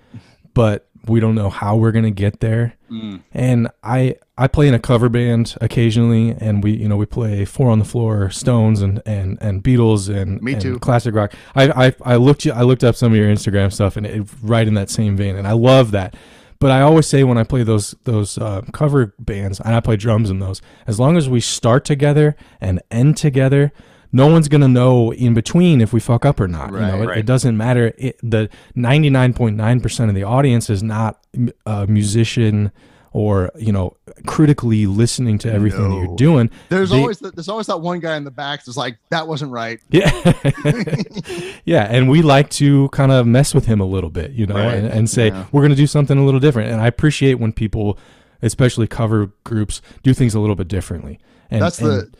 [0.55, 2.75] but we don't know how we're gonna get there.
[2.91, 3.21] Mm.
[3.33, 7.45] And I I play in a cover band occasionally, and we you know we play
[7.45, 10.79] Four on the Floor, Stones, and and and Beatles, and Me and too.
[10.79, 11.33] classic rock.
[11.55, 14.27] I I I looked you- I looked up some of your Instagram stuff, and it
[14.41, 16.15] right in that same vein, and I love that.
[16.59, 19.95] But I always say when I play those those uh, cover bands, and I play
[19.95, 23.71] drums in those, as long as we start together and end together,
[24.11, 26.71] no one's gonna know in between if we fuck up or not.
[26.71, 27.17] you know, it, right.
[27.19, 27.93] it doesn't matter.
[27.97, 31.19] It, the ninety nine point nine percent of the audience is not
[31.65, 32.71] a musician
[33.13, 33.95] or you know
[34.27, 36.49] critically listening to everything that you're doing.
[36.69, 39.51] There's They- always there's always that one guy in the back that's like that wasn't
[39.51, 39.79] right.
[39.89, 40.11] Yeah,
[41.65, 44.55] yeah, and we like to kind of mess with him a little bit, you know,
[44.55, 44.75] Right.
[44.75, 45.45] and, and say Yeah.
[45.51, 46.71] we're going to do something a little different.
[46.71, 47.97] And I appreciate when people,
[48.41, 51.19] especially cover groups, do things a little bit differently.
[51.49, 52.11] And that's and- the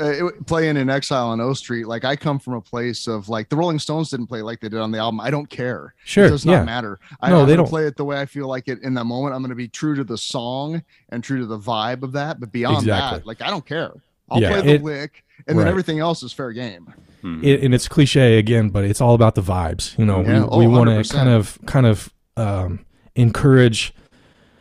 [0.00, 1.86] uh, it- playing in exile on O Street.
[1.86, 4.68] Like I come from a place of like the Rolling Stones didn't play like they
[4.68, 5.20] did on the album.
[5.20, 5.94] I don't care.
[6.04, 6.64] Sure, it does not yeah.
[6.64, 6.98] matter.
[7.20, 7.68] I, No, I'm they don't.
[7.68, 9.34] play it the way I feel like it in that moment.
[9.34, 12.40] I'm going to be true to the song and true to the vibe of that.
[12.40, 13.18] But beyond Exactly.
[13.20, 13.92] that, like I don't care.
[14.30, 16.92] I'll Yeah, play the it- lick, and then everything else is fair game.
[17.22, 17.42] Hmm.
[17.42, 19.96] it, and it's cliche again, but it's all about the vibes.
[19.98, 20.40] You know, Yeah.
[20.42, 23.94] we, Oh, we want to kind of kind of um, encourage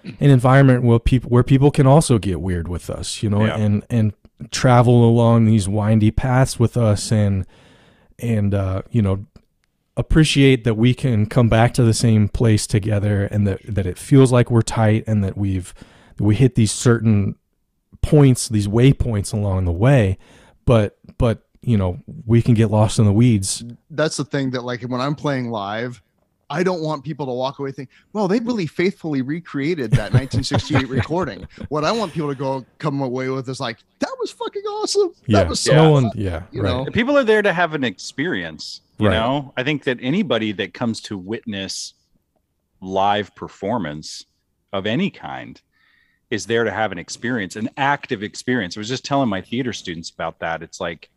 [0.05, 3.21] an environment where people where people can also get weird with us.
[3.23, 3.57] You know, Yeah.
[3.57, 4.13] and and
[4.51, 7.45] travel along these windy paths with us, and
[8.19, 9.25] and uh, you know
[9.95, 13.97] appreciate that we can come back to the same place together, and that that it
[13.97, 15.73] feels like we're tight, and that we've
[16.17, 17.35] that we hit these certain
[18.01, 20.17] points, these waypoints along the way,
[20.65, 23.63] but but you know we can get lost in the weeds.
[23.89, 26.01] That's the thing that like when I'm playing live.
[26.53, 30.87] I don't want people to walk away thinking, well, they really faithfully recreated that 1968
[30.87, 31.47] recording.
[31.69, 35.13] What I want people to go come away with is like, that was fucking awesome.
[35.25, 36.03] yeah, That was so no fun.
[36.03, 36.11] one.
[36.15, 36.69] Yeah, you right.
[36.69, 36.85] know?
[36.91, 39.15] people are there to have an experience you Right.
[39.15, 41.95] know i think that anybody that comes to witness
[42.79, 44.25] live performance
[44.71, 45.59] of any kind
[46.29, 49.73] is there to have an experience an active experience i was just telling my theater
[49.73, 51.09] students about that it's like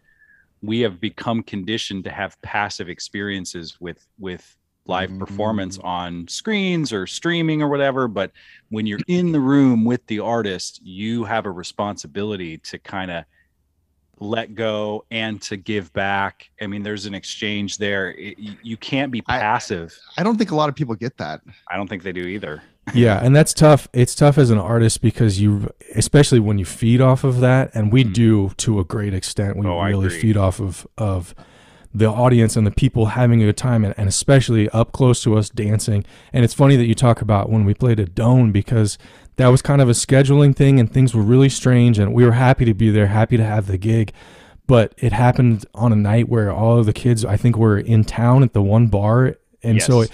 [0.63, 4.57] we have become conditioned to have passive experiences with with
[4.89, 8.31] live performance on screens or streaming or whatever but
[8.71, 13.25] when you're in the room with the artist you have a responsibility to kind of
[14.19, 16.49] let go and to give back.
[16.63, 18.13] I mean there's an exchange there.
[18.13, 19.95] It- you- you can't be passive.
[20.17, 21.43] I don't think a lot of people get that.
[21.71, 22.63] I don't think they do either.
[22.95, 23.89] Yeah and that's tough.
[23.93, 27.93] It's tough as an artist because you especially when you feed off of that and
[27.93, 28.13] we Mhm.
[28.15, 29.57] do to a great extent.
[29.59, 31.35] We Oh, really feed off of of
[31.97, 35.37] the audience and the people having a good time and, and especially up close to
[35.37, 36.05] us dancing.
[36.31, 38.99] And it's funny that you talk about when we played at Doane because
[39.37, 42.33] that was kind of a scheduling thing and things were really strange and we were
[42.33, 44.13] happy to be there happy to have the gig.
[44.67, 48.05] But it happened on a night where all of the kids i think were in
[48.05, 49.37] town at the one bar.
[49.63, 50.11] And so it,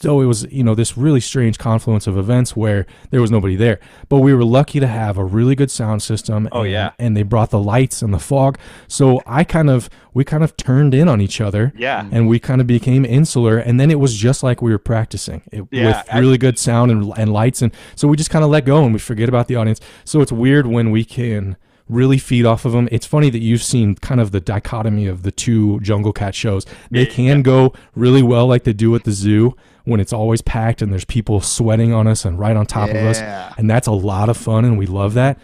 [0.00, 3.54] so it was you know this really strange confluence of events where there was nobody
[3.56, 3.78] there.
[4.08, 6.90] But we were lucky to have a really good sound system Oh, and, yeah.
[6.98, 8.58] and they brought the lights and the fog.
[8.88, 12.08] So i kind of we kind of turned in on each other yeah.
[12.12, 13.58] and we kind of became insular.
[13.58, 16.58] And then it was just like we were practicing it, Yeah, with I- really good
[16.58, 17.60] sound and, and lights.
[17.62, 19.80] And so we just kind of let go and we forget about the audience.
[20.04, 21.56] So it's weird when we can
[21.88, 25.22] really feed off of them it's funny that you've seen kind of the dichotomy of
[25.22, 26.64] the two jungle cat shows.
[26.90, 30.80] They can go really well like they do at the zoo when it's always packed
[30.80, 33.20] and there's people sweating on us and right on top of us
[33.58, 35.38] and that's a lot of fun and we love that.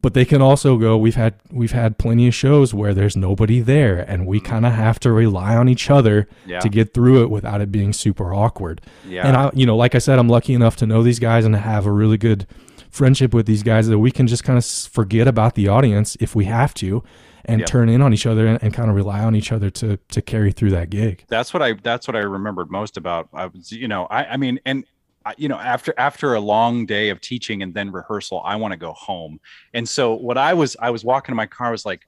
[0.00, 3.60] But they can also go we've had we've had plenty of shows where there's nobody
[3.60, 4.46] there and we mm-hmm.
[4.46, 6.60] kind of have to rely on each other Yeah.
[6.60, 8.80] to get through it without it being super awkward.
[9.06, 9.26] Yeah.
[9.26, 11.54] And i you know like i said i'm lucky enough to know these guys and
[11.54, 12.46] to have a really good
[12.94, 16.34] friendship with these guys that we can just kind of forget about the audience if
[16.36, 17.02] we have to
[17.44, 17.66] and Yeah.
[17.66, 20.22] turn in on each other and, and kind of rely on each other to to
[20.22, 21.24] carry through that gig.
[21.28, 24.36] That's what i that's what i remembered most about i was you know i i
[24.36, 24.84] mean and
[25.26, 28.72] I- you know after after a long day of teaching and then rehearsal i want
[28.72, 29.40] to go home.
[29.74, 32.02] And so what i was i was walking in my car I was like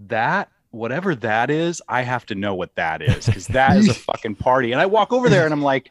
[0.00, 3.94] that whatever that is i have to know what that is because that is a
[4.08, 4.72] fucking party.
[4.72, 5.90] And i walk over there and i'm like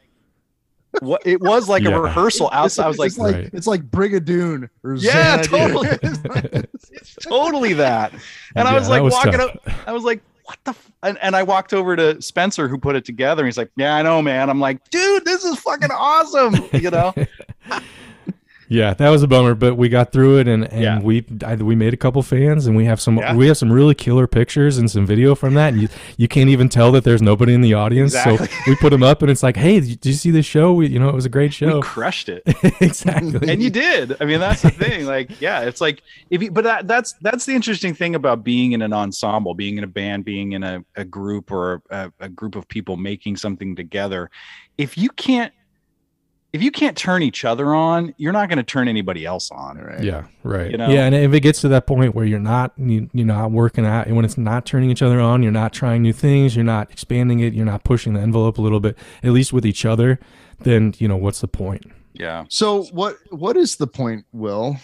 [1.00, 1.92] what it was like Yeah.
[1.92, 3.50] a rehearsal outside i was like it's like Right.
[3.54, 5.48] it's like Brigadoon or Yeah, Xanadu.
[5.58, 5.90] totally.
[6.04, 8.14] It's like- it's totally that
[8.56, 9.56] and i was that like walking tough.
[9.66, 10.72] up I was like, what the?
[10.72, 10.92] F-?
[11.04, 13.42] And, and I walked over to Spencer, who put it together.
[13.44, 14.50] And he's like, yeah, I know, man.
[14.50, 16.56] I'm like, dude, this is fucking awesome.
[16.74, 17.14] You know?
[18.74, 21.00] Yeah, that was a bummer, but we got through it, and, and Yeah.
[21.02, 23.36] we I, we made a couple fans, and we have some Yeah.
[23.36, 26.50] we have some really killer pictures and some video from that, and you you can't
[26.50, 28.14] even tell that there's nobody in the audience.
[28.16, 28.48] Exactly.
[28.48, 30.72] So we put them up, and it's like, hey, did you see this show?
[30.72, 31.82] We, you know, it was a great We show.
[31.82, 32.44] crushed it.
[32.80, 33.52] exactly.
[33.52, 34.16] and you did.
[34.22, 35.06] I mean, that's the thing.
[35.06, 38.72] Like, yeah, it's like if you, but that, that's that's the interesting thing about being
[38.72, 42.30] in an ensemble, being in a band, being in a, a group or a, a
[42.30, 44.32] group of people making something together.
[44.78, 45.52] If you can't,
[46.54, 49.78] if you can't turn each other on, you're not going to turn anybody else on.
[49.78, 50.04] Right.
[50.04, 50.72] Yeah, right.
[50.72, 50.90] You know?
[50.90, 53.86] Yeah, and if it gets to that point where you're not you, you're not working
[53.86, 56.66] out, and when it's not turning each other on, you're not trying new things, you're
[56.66, 59.86] not expanding it, you're not pushing the envelope a little bit, at least with each
[59.86, 60.20] other,
[60.60, 61.90] then you know what's the point?
[62.14, 62.46] Yeah.
[62.50, 64.78] So what what is the point, Will?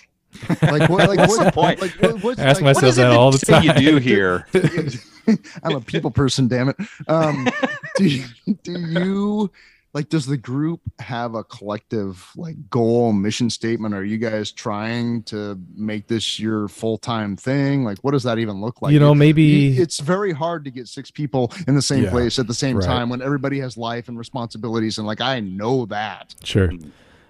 [0.61, 1.81] Like what like What's what the point?
[1.81, 3.63] Like, what, what's, Ask like, myself is that that all the time.
[3.63, 4.47] you do here?
[5.63, 6.77] I'm a people person, damn it.
[7.07, 7.49] Um,
[7.97, 8.23] do
[8.63, 9.51] do you
[9.97, 10.09] like?
[10.09, 13.93] Does the group have a collective like goal, mission statement?
[13.95, 17.83] Are you guys trying to make this your full time thing?
[17.83, 18.93] Like, what does that even look like?
[18.93, 22.39] you know, maybe it's very hard to get six people in the same Yeah, place
[22.39, 22.85] at the same right.
[22.85, 24.97] time when everybody has life and responsibilities.
[24.97, 26.35] And like, I know that.
[26.43, 26.71] Sure.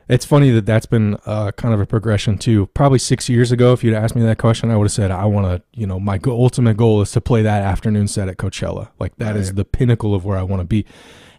[0.09, 2.67] It's funny that that's been uh, kind of a progression too.
[2.67, 5.25] Probably six years ago, if you'd asked me that question, I would have said, I
[5.25, 8.37] want to, you know, my go- ultimate goal is to play that afternoon set at
[8.37, 8.87] Coachella.
[8.99, 9.57] Like that is Right.
[9.57, 10.85] the pinnacle of where I want to be.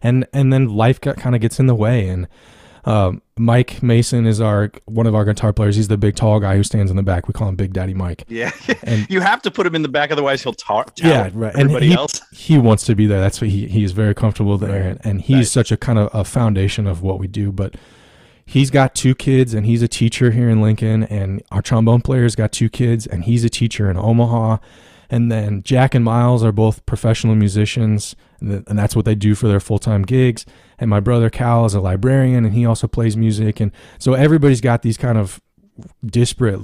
[0.02, 2.08] And and then life got, kind of gets in the way.
[2.08, 2.28] And
[2.84, 5.76] um, Mike Mason is our one of our guitar players.
[5.76, 7.28] He's the big tall guy who stands in the back.
[7.28, 8.24] We call him Big Daddy Mike.
[8.28, 8.50] Yeah.
[8.84, 10.92] And you have to put him in the back, otherwise he'll talk.
[10.96, 11.52] yeah, right.
[11.52, 12.22] And Everybody he, else.
[12.32, 13.20] he wants to be there.
[13.20, 15.50] That's what he he is very comfortable there, and, and he's Nice.
[15.50, 17.52] such a kind of a foundation of what we do.
[17.52, 17.74] But
[18.46, 22.34] he's got two kids, and he's a teacher here in Lincoln, and our trombone player's
[22.36, 24.58] got two kids, and he's a teacher in Omaha.
[25.10, 29.14] And then Jack and Miles are both professional musicians, and th- and that's what they
[29.14, 30.44] do for their full time gigs.
[30.78, 33.58] And my brother Cal is a librarian, and he also plays music.
[33.60, 35.40] And so everybody's got these kind of
[36.04, 36.60] disparate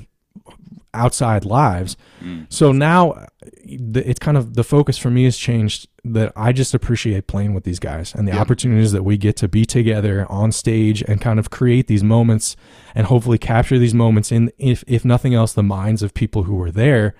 [0.93, 1.97] outside lives.
[2.23, 2.47] Mm.
[2.53, 3.27] So now
[3.65, 5.89] it's kind of the focus for me has changed.
[6.07, 8.41] that I just appreciate playing with these guys and the Yeah.
[8.43, 12.57] opportunities that we get to be together on stage and kind of create these moments
[12.95, 16.57] and hopefully capture these moments in if if nothing else the minds of people who
[16.57, 17.15] were there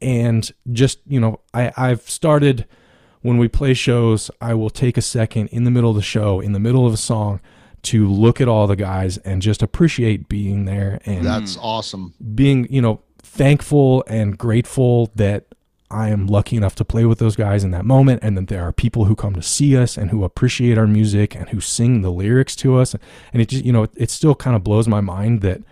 [0.00, 2.66] and just you know I I've started
[3.22, 6.40] when we play shows I will take a second in the middle of the show
[6.40, 7.40] in the middle of a song
[7.82, 12.14] to look at all the guys and just appreciate being there and That's awesome.
[12.34, 15.46] being you know thankful and grateful that
[15.88, 18.62] I am lucky enough to play with those guys in that moment and that there
[18.64, 22.02] are people who come to see us and who appreciate our music and who sing
[22.02, 22.94] the lyrics to us
[23.32, 25.62] and it just you know it, it still kind of blows my mind that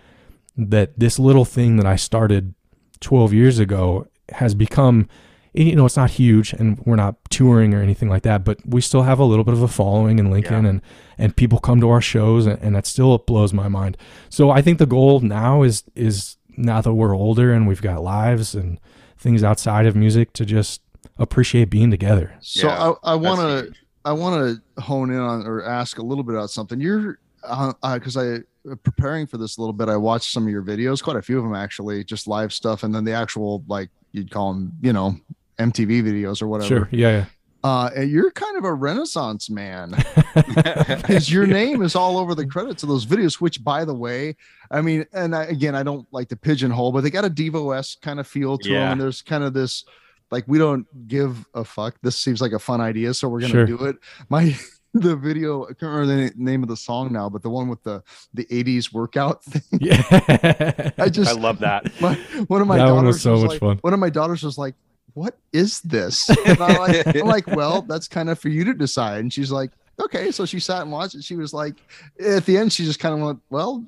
[0.57, 2.53] that this little thing that I started
[3.01, 5.07] 12 years ago has become
[5.53, 8.81] you know it's not huge and we're not touring or anything like that but we
[8.81, 10.69] still have a little bit of a following in lincoln Yeah.
[10.69, 10.81] and
[11.17, 13.95] and people come to our shows and, and that still blows my mind
[14.29, 18.01] so i think the goal now is is now that we're older and we've got
[18.01, 18.79] lives and
[19.17, 20.81] things outside of music to just
[21.17, 23.73] appreciate being together So Yeah, I, I want to.
[24.03, 26.79] I want to hone in on or ask a little bit about something.
[26.79, 28.35] You're because I
[28.69, 29.89] uh, preparing for this a little bit.
[29.89, 32.83] I watched some of your videos, quite a few of them actually, just live stuff,
[32.83, 35.15] and then the actual like you'd call them, you know,
[35.59, 36.67] MTV videos or whatever.
[36.67, 37.25] sure yeah
[37.63, 39.95] Uh, you're kind of a renaissance man.
[40.35, 43.41] Because your name is all over the credits of those videos.
[43.41, 44.35] Which, by the way,
[44.69, 47.75] I mean, and I, again, I don't like the pigeonhole, but they got a Devo
[47.75, 48.73] s kind of feel to them.
[48.77, 48.91] Yeah.
[48.91, 49.83] And there's kind of this,
[50.31, 51.95] like, we don't give a fuck.
[52.03, 53.65] This seems like a fun idea, so we're gonna Sure.
[53.65, 53.95] do it.
[54.29, 54.55] My
[54.95, 57.83] the video, I can't remember the name of the song now, but the one with
[57.83, 58.01] the
[58.33, 59.79] the '80s workout thing.
[59.81, 60.01] yeah
[60.97, 61.91] I just I love that.
[62.01, 62.15] my
[62.47, 63.77] one of my That daughters one was so much like, fun.
[63.81, 64.75] One of my daughters was like,
[65.13, 68.73] "What is this?" And I'm like, I'm like, "Well, that's kind of for you to
[68.73, 71.23] decide." And she's like, "Okay." So she sat and watched it.
[71.23, 71.75] She was like,
[72.19, 73.83] at the end, she just kind of went, "Well,"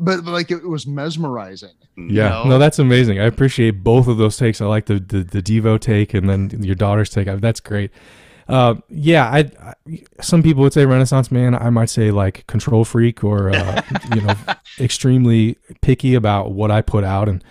[0.00, 1.74] but, but like it, was mesmerizing.
[1.96, 2.44] Yeah, know?
[2.44, 3.18] no, that's amazing.
[3.20, 4.60] I appreciate both of those takes.
[4.60, 7.26] I like the the, the Devo take and then your daughter's take.
[7.26, 7.90] I- That's great.
[8.48, 9.74] Uh, yeah, I, I
[10.20, 11.54] some people would say Renaissance man.
[11.54, 13.82] I might say like control freak or uh,
[14.14, 14.34] you know
[14.78, 17.28] extremely picky about what I put out.
[17.28, 17.42] And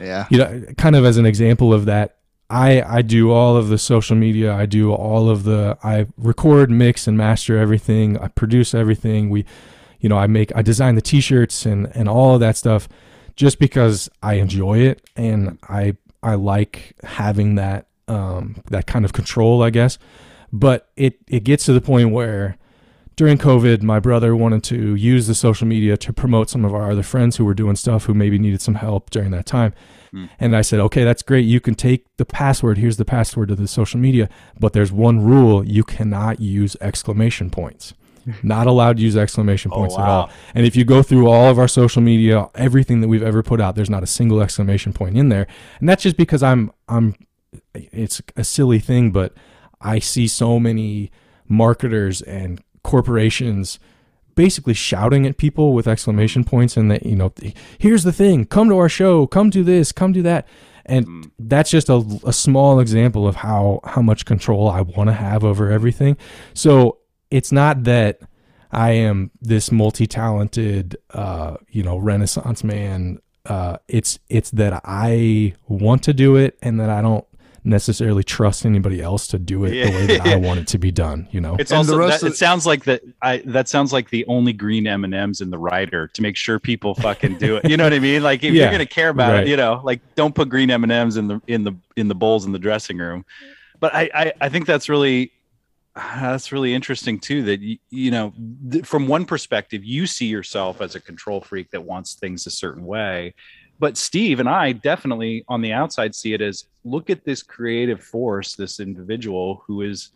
[0.00, 0.26] Yeah.
[0.30, 2.16] you know, kind of as an example of that,
[2.50, 4.52] I I do all of the social media.
[4.54, 8.18] I do all of the I record, mix, and master everything.
[8.18, 9.30] I produce everything.
[9.30, 9.46] We,
[10.00, 12.88] you know, I make I design the T-shirts and and all of that stuff,
[13.36, 19.14] just because I enjoy it and I I like having that um that kind of
[19.14, 19.98] control, I guess.
[20.52, 22.58] But it it gets to the point where
[23.16, 26.90] during COVID, my brother wanted to use the social media to promote some of our
[26.90, 29.74] other friends who were doing stuff who maybe needed some help during that time.
[30.12, 30.26] Hmm.
[30.40, 31.44] And I said, okay, that's great.
[31.44, 32.78] You can take the password.
[32.78, 34.28] Here's the password to the social media.
[34.58, 37.94] But there's one rule you cannot use exclamation points.
[38.42, 40.30] Not allowed to use exclamation Oh, points at all.
[40.54, 43.60] And if you go through all of our social media, everything that we've ever put
[43.60, 45.48] out, there's not a single exclamation point in there.
[45.80, 47.16] And that's just because I'm I'm
[47.74, 49.34] it's a silly thing, but
[49.82, 51.10] I see so many
[51.48, 53.78] marketers and corporations
[54.34, 57.32] basically shouting at people with exclamation points and that you know
[57.78, 58.44] here's the thing.
[58.44, 59.26] Come to our show.
[59.26, 59.92] Come do this.
[59.92, 60.46] Come do that.
[60.84, 65.14] And that's just a, a small example of how how much control i want to
[65.14, 66.16] have over everything.
[66.54, 66.98] So
[67.30, 68.20] it's not that
[68.70, 73.18] i am this multi-talented uh you know renaissance man.
[73.46, 77.26] Uh it's it's that i want to do it and that i don't
[77.64, 80.90] necessarily trust anybody else to do it the way that i want it to be
[80.90, 83.38] done you know It's And the also rest that, of- it sounds like that I
[83.46, 86.58] that sounds like the only green M and M's in the rider to make sure
[86.58, 87.68] people fucking do it.
[87.70, 88.22] You know what I mean?
[88.24, 89.46] Like if Yeah, you're gonna care about right.
[89.46, 92.08] it, you know, like don't put green M and M's in the in the in
[92.08, 93.24] the bowls in the dressing room.
[93.78, 95.30] But I I, I think that's really
[95.94, 97.42] that's really interesting too.
[97.44, 98.32] That you, you know,
[98.70, 102.50] th- from one perspective, you see yourself as a control freak that wants things a
[102.50, 103.34] certain way,
[103.82, 108.00] but Steve and I definitely on the outside see it as look at this creative
[108.00, 110.10] force, this individual who is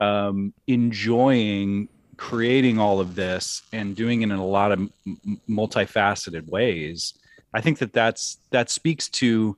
[0.00, 6.46] um, enjoying creating all of this and doing it in a lot of m- multifaceted
[6.48, 7.14] ways.
[7.52, 9.56] I think that that's that speaks to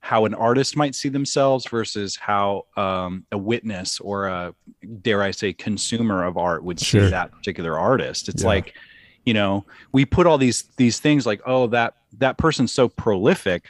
[0.00, 4.54] how an artist might see themselves versus how um, a witness or a
[5.00, 7.04] dare I say consumer of art would Sure.
[7.06, 8.28] see that particular artist.
[8.28, 8.48] It's Yeah.
[8.48, 8.74] like
[9.26, 13.66] you know we put all these these things like oh that that person's so prolific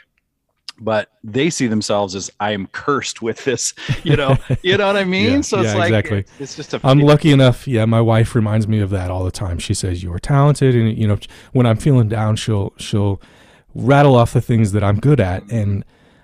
[0.79, 4.95] but they see themselves as i am cursed with this you know you know what
[4.95, 6.25] i mean Yeah, so it's yeah, like exactly.
[6.39, 7.67] it's just a I'm lucky enough.
[7.67, 9.57] Yeah, my wife reminds me of that all the time.
[9.57, 11.17] She says you're talented, and you know,
[11.51, 13.19] when I'm feeling down, she'll she'll
[13.73, 15.83] rattle off the things that I'm good at, and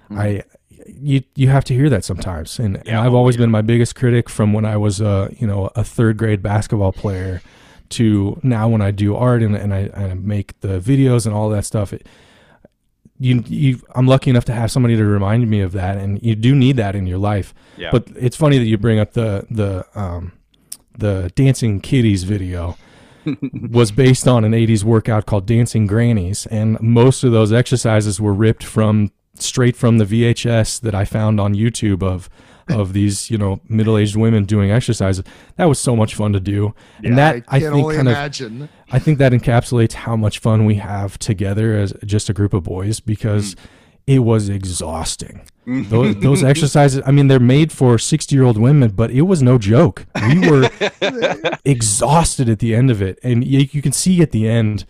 [0.10, 0.20] mm-hmm.
[0.20, 0.44] I
[0.88, 2.60] you you have to hear that sometimes.
[2.60, 3.42] And, and I've oh, always yeah.
[3.42, 6.92] been my biggest critic from when I was a you know a third grade basketball
[6.92, 7.42] player
[7.90, 11.50] to now when I do art and, and I, I make the videos and all
[11.50, 11.94] that stuff.
[11.94, 12.08] It,
[13.20, 16.36] you you I'm lucky enough to have somebody to remind me of that, and you
[16.36, 17.54] do need that in your life.
[17.78, 17.90] Yeah.
[17.92, 20.34] But it's funny that you bring up the the um
[20.98, 22.78] the dancing kitties video
[23.72, 28.34] was based on an 80s workout called Dancing Grannies and most of those exercises were
[28.34, 32.30] ripped from straight from the VHS that I found on YouTube of
[32.70, 35.24] of these, you know, middle-aged women doing exercises.
[35.58, 36.74] That was so much fun to do.
[37.04, 38.70] and that I I, think kind of imagine.
[38.92, 42.64] I think that encapsulates how much fun we have together as just a group of
[42.64, 43.56] boys because
[44.06, 45.42] it was exhausting.
[45.66, 49.42] Those, those exercises, I mean, they're made for 60 year old women, but it was
[49.42, 50.06] no joke.
[50.28, 50.70] We were
[51.66, 53.20] exhausted at the end of it.
[53.24, 54.86] And you, you can see at the end,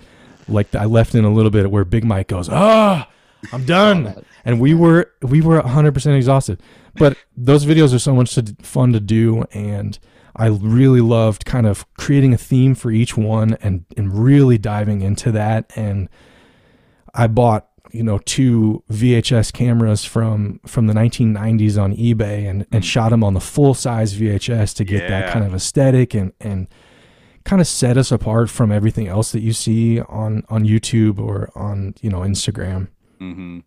[0.48, 3.08] like I left in a little bit where Big Mike goes, ah,
[3.52, 4.24] I'm done.
[4.46, 6.62] And we were, we were 100% exhausted.
[6.96, 9.44] But those videos are so much to, fun to do.
[9.52, 9.98] And
[10.36, 15.02] I really loved kind of creating a theme for each one and, and really diving
[15.02, 15.72] into that.
[15.76, 16.10] And
[17.14, 22.84] I bought, you know, two VHS cameras from from the 1990s on eBay and, and
[22.84, 26.68] shot them on the full size VHS to get that kind of aesthetic and and
[27.44, 31.52] kind of set us apart from everything else that you see on on YouTube or
[31.56, 32.88] on you know Instagram.
[33.32, 33.60] Hmm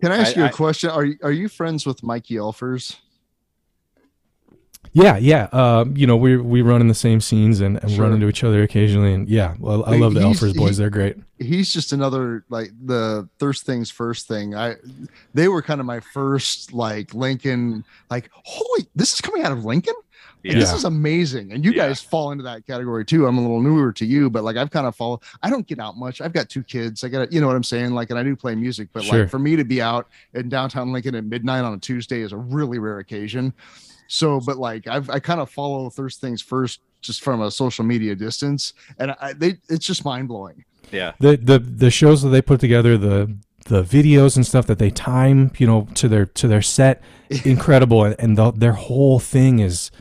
[0.00, 0.90] Can I ask I- you a I- question?
[0.90, 2.96] Are you, are you friends with Mikey Elfers?
[4.92, 5.48] Yeah, yeah.
[5.52, 8.42] Uh, you know, we we run in the same scenes and, and run into each
[8.42, 9.12] other occasionally.
[9.12, 10.76] And yeah, well, I Like, love the he's- Elfers boys.
[10.76, 11.16] he- They're great.
[11.38, 14.54] He's just another like the Thirst Things First thing.
[14.54, 14.76] I
[15.34, 17.84] they were kind of my first like Lincoln.
[18.10, 19.94] Like, holy, this is coming out of Lincoln.
[20.44, 21.52] Like, This is amazing.
[21.52, 21.88] And you Yeah.
[21.88, 23.26] guys fall into that category too.
[23.26, 25.20] I'm a little newer to you, but like I've kind of followed.
[25.42, 26.20] I don't get out much.
[26.20, 27.04] I've got two kids.
[27.04, 27.92] I got, you know what I'm saying?
[27.92, 29.20] Like, and I do play music, but Sure.
[29.20, 32.32] like for me to be out in downtown Lincoln at midnight on a Tuesday is
[32.32, 33.52] a really rare occasion.
[34.08, 37.84] So, but like I've, I kind of follow Thirst Things first just from a social
[37.84, 38.72] media distance.
[38.98, 40.64] And I, they, it's just mind blowing.
[40.92, 41.12] Yeah.
[41.20, 43.32] the the the shows that they put together the
[43.66, 47.00] the videos and stuff that they time you know to their to their set
[47.44, 49.92] incredible and, and the, their whole thing is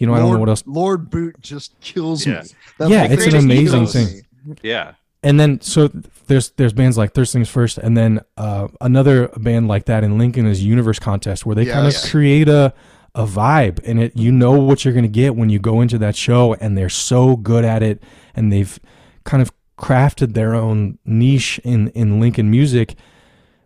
[0.00, 2.42] you know i don't know what else Lord Boot just kills Yeah.
[2.42, 2.48] me.
[2.78, 4.22] That Yeah, it's an amazing thing.
[4.62, 4.94] Yeah.
[5.22, 5.88] and then so
[6.26, 10.16] there's there's bands like Thirst Things First, and then uh, another band like that in
[10.18, 12.72] Lincoln is Universe Contest, where they kind of create a
[13.16, 16.14] a vibe, and it you know what you're gonna get when you go into that
[16.16, 18.02] show, and they're so good at it,
[18.36, 18.78] and they've
[19.24, 22.94] kind of crafted their own niche in in Lincoln music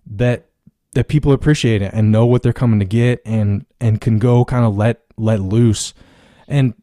[0.06, 0.46] that
[0.94, 4.44] that people appreciate it and know what they're coming to get, and and can go
[4.44, 5.92] kind of let let loose,
[6.48, 6.74] and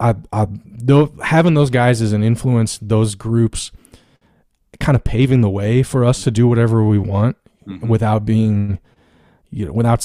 [0.00, 3.70] I I though having those guys as an influence, those groups
[4.80, 7.36] kind of paving the way for us to do whatever we want
[7.68, 7.86] Mhm.
[7.88, 8.78] without being
[9.50, 10.02] you know without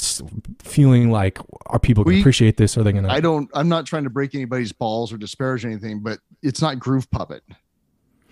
[0.62, 3.50] feeling like are people going to appreciate this are they going to I don't.
[3.54, 7.42] I'm not trying to break anybody's balls or disparage anything, but it's not Groove Puppet.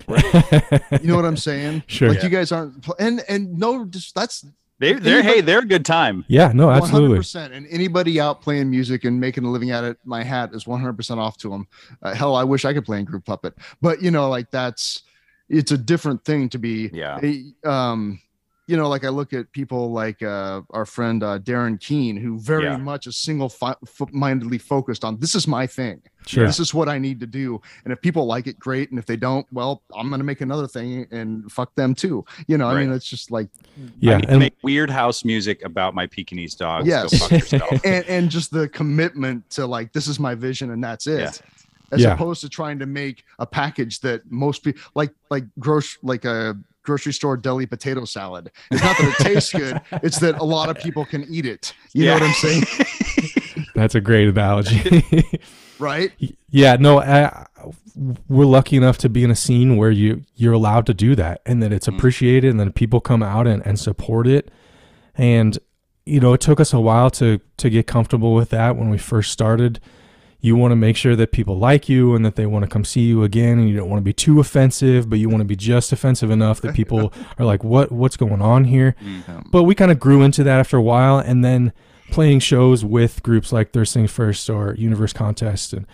[0.09, 0.15] You
[1.09, 1.83] know what I'm saying?
[1.87, 2.11] Sure.
[2.11, 2.25] Like Yeah.
[2.25, 2.87] you guys aren't.
[2.99, 4.45] And and no, just that's
[4.79, 6.25] They, they're hey, they're a good time.
[6.29, 7.53] yeah no absolutely 100%.
[7.53, 11.17] And anybody out playing music and making a living at it, my hat is 100%
[11.19, 11.67] off to them.
[12.03, 15.03] Uh, hell, I wish I could play in Groove Puppet, but you know, like that's
[15.49, 16.91] it's a different thing to be.
[16.93, 17.19] Yeah.
[17.23, 18.21] a- um,
[18.69, 22.39] you know, like I look at people like uh, our friend uh, Darren Keen, who
[22.41, 22.77] very Yeah.
[22.77, 23.77] much is single fi-
[24.11, 26.03] mindedly focused on this is my thing.
[26.27, 27.61] sure This is what I need to do.
[27.85, 28.91] And if people like it, great.
[28.91, 32.25] And if they don't, well, I'm going to make another thing and fuck them too.
[32.49, 33.49] You know, I mean, it's just like,
[33.79, 36.89] I yeah need to and make weird house music about my Pekingese dogs.
[36.89, 37.17] Yes.
[37.31, 41.07] Go fuck and, and just the commitment to like, this is my vision and that's
[41.07, 41.21] it.
[41.21, 41.31] Yeah.
[41.93, 42.15] As Yeah.
[42.15, 46.57] opposed to trying to make a package that most people like, like gross, like a
[46.87, 48.51] grocery store deli potato salad.
[48.71, 49.81] It's not that it tastes good.
[50.03, 51.75] It's that a lot of people can eat it.
[51.93, 52.63] You know what I'm saying?
[53.75, 55.25] that's a great analogy
[55.79, 56.11] Right.
[56.51, 57.47] yeah no I,
[58.29, 61.43] we're lucky enough to be in a scene where you you're allowed to do that
[61.45, 61.97] and that it's Mm.
[61.99, 64.51] appreciated and that people come out and, and support it
[65.15, 65.59] and
[66.07, 68.97] you know it took us a while to to get comfortable with that when we
[68.99, 69.79] first started
[70.47, 72.85] you want to make sure that people like you and that they want to come
[72.85, 75.45] see you again and you don't want to be too offensive but you want to
[75.55, 79.51] be just offensive enough that people are like what what's going on here Mm.
[79.51, 81.73] but we kind of grew into that after a while and then
[82.11, 85.87] playing shows with groups like Thirst Things First or Universe Contest and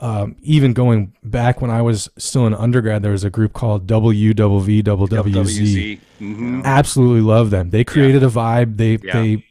[0.00, 3.86] um, even going back when I was still in undergrad, there was a group called
[3.86, 6.00] WWV WWZ.
[6.20, 6.64] Mhm.
[6.64, 7.70] Absolutely love them.
[7.70, 8.76] They created a vibe.
[8.76, 9.12] They Yeah.
[9.22, 9.44] they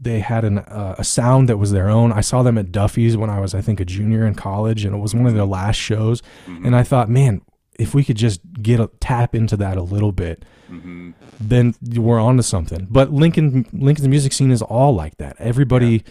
[0.00, 2.12] they had an, uh, a sound that was their own.
[2.12, 4.94] I saw them at Duffy's when I was I think a junior in college, and
[4.94, 6.22] it was one of their last shows.
[6.46, 6.66] Mhm.
[6.66, 7.42] And I thought, man,
[7.78, 11.14] if we could just get a tap into that a little bit, Mhm.
[11.40, 12.86] then we're on to something.
[12.90, 15.36] But Lincoln Lincoln's music scene is all like that.
[15.38, 16.02] Everybody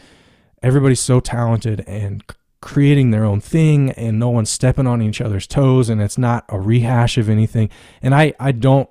[0.62, 2.22] everybody's so talented and
[2.62, 6.44] creating their own thing and no one's stepping on each other's toes and it's not
[6.50, 7.70] a rehash of anything.
[8.02, 8.90] And I I don't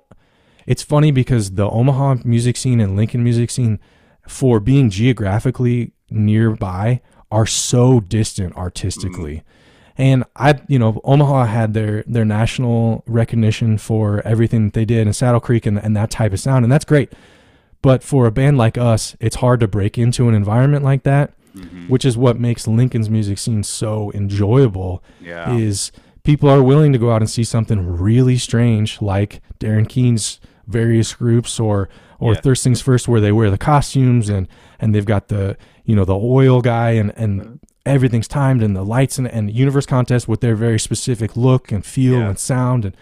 [0.65, 3.79] it's funny because the Omaha music scene and Lincoln music scene,
[4.29, 7.01] for being geographically nearby,
[7.31, 9.43] are so distant artistically.
[9.97, 15.07] And I, you know, Omaha had their their national recognition for everything that they did
[15.07, 17.11] in Saddle Creek and, and that type of sound, and that's great.
[17.81, 21.33] But for a band like us, it's hard to break into an environment like that,
[21.53, 21.87] mm-hmm.
[21.87, 25.03] which is what makes Lincoln's music scene so enjoyable.
[25.19, 25.53] Yeah.
[25.53, 25.91] Is
[26.23, 30.39] people are willing to go out and see something really strange, like Darren Keen's
[30.69, 31.89] various groups, or
[32.19, 32.41] or Yeah.
[32.41, 34.47] Thirst Things First, where they wear the costumes and
[34.79, 37.51] and they've got the you know the oil guy and and uh-huh.
[37.85, 41.85] everything's timed and the lights and and universe contest with their very specific look and
[41.85, 42.29] feel Yeah.
[42.29, 42.95] and sound and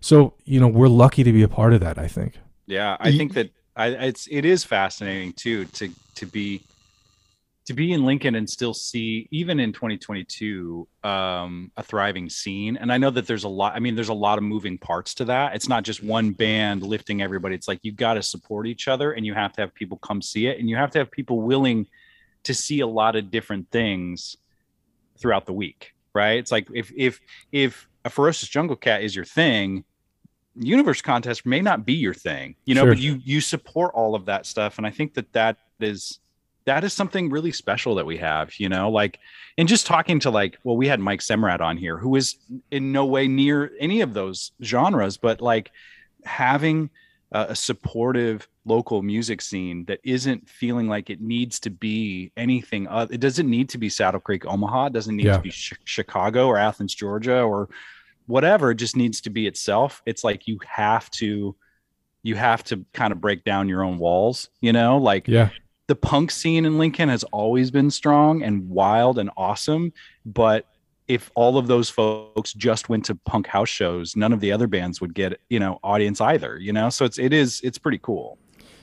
[0.00, 1.98] so you know we're lucky to be a part of that.
[1.98, 2.34] I think.
[2.66, 6.62] Yeah, I think that I it's it is fascinating too to to be
[7.66, 12.76] to be in Lincoln and still see even in 2022 um a thriving scene.
[12.76, 15.14] And I know that there's a lot I mean there's a lot of moving parts
[15.14, 15.54] to that.
[15.54, 17.54] It's not just one band lifting everybody.
[17.54, 20.22] It's like you got to support each other and you have to have people come
[20.22, 20.58] see it.
[20.60, 21.86] And you have to have people willing
[22.44, 24.36] to see a lot of different things
[25.18, 26.38] throughout the week right?
[26.38, 27.20] It's like if if
[27.52, 29.84] if a ferocious jungle cat is your thing
[30.58, 32.92] universe contest may not be your thing you know Sure.
[32.92, 34.78] but you you support all of that stuff.
[34.78, 36.20] And i think that that is
[36.66, 39.18] that is something really special that we have you know like
[39.56, 42.36] and just talking to like well we had mike semrad on here who is
[42.70, 45.70] in no way near any of those genres but like
[46.24, 46.90] having
[47.32, 52.86] a, a supportive local music scene that isn't feeling like it needs to be anything
[52.88, 55.36] other it doesn't need to be saddle creek omaha it doesn't need Yeah.
[55.36, 57.68] to be Chi- chicago or athens georgia or
[58.26, 61.54] whatever it just needs to be itself it's like you have to
[62.24, 65.50] you have to kind of break down your own walls you know like Yeah.
[65.88, 69.92] The punk scene in lincoln has always been strong and wild and awesome
[70.24, 70.66] but
[71.08, 74.66] if all of those folks just went to punk house shows none of the other
[74.66, 76.88] bands would get you know audience either you know?
[76.90, 78.38] So it's it is it's pretty cool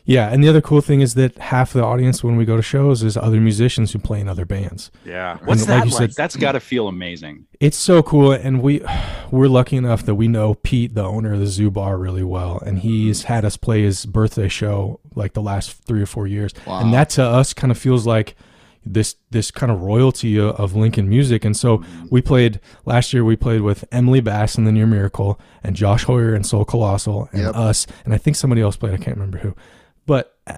[0.05, 2.61] Yeah, and the other cool thing is that half the audience when we go to
[2.61, 4.91] shows is other musicians who play in other bands.
[5.05, 8.31] yeah what's like that you like, said- that's got to feel amazing It's so cool,
[8.33, 8.81] and we
[9.31, 12.59] we're lucky enough that we know Pete, the owner of the Zoo Bar, really well,
[12.65, 13.33] and he's mm-hmm.
[13.33, 16.81] had us play his birthday show like the last three or four years, Wow.
[16.81, 18.35] and that to us kind of feels like
[18.85, 21.45] this this kind of royalty of, of Lincoln music.
[21.45, 22.07] And so mm-hmm.
[22.11, 23.23] we played last year.
[23.23, 27.29] We played with Emily Bass and the Near Miracle, and Josh Hoyer and Soul Colossal,
[27.31, 27.55] and Yep.
[27.55, 28.93] us, and I think somebody else played.
[28.93, 29.61] I can't remember who, but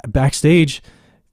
[0.07, 0.81] backstage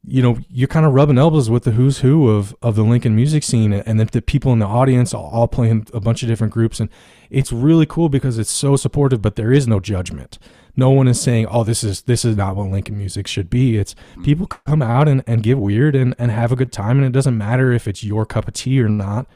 [0.05, 3.15] you know, you're kind of rubbing elbows with the who's who of of the Lincoln
[3.15, 6.29] music scene, and the, the people in the audience all, all playing a bunch of
[6.29, 6.89] different groups, and
[7.31, 9.23] it's really cool because it's so supportive.
[9.23, 10.39] But there is no judgment.
[10.75, 13.77] No one is saying, "Oh, this is this is not what Lincoln music should be."
[13.79, 14.25] It's hmm.
[14.25, 17.13] people come out and, and get weird and, and have a good time, and it
[17.13, 19.29] doesn't matter if it's your cup of tea or not.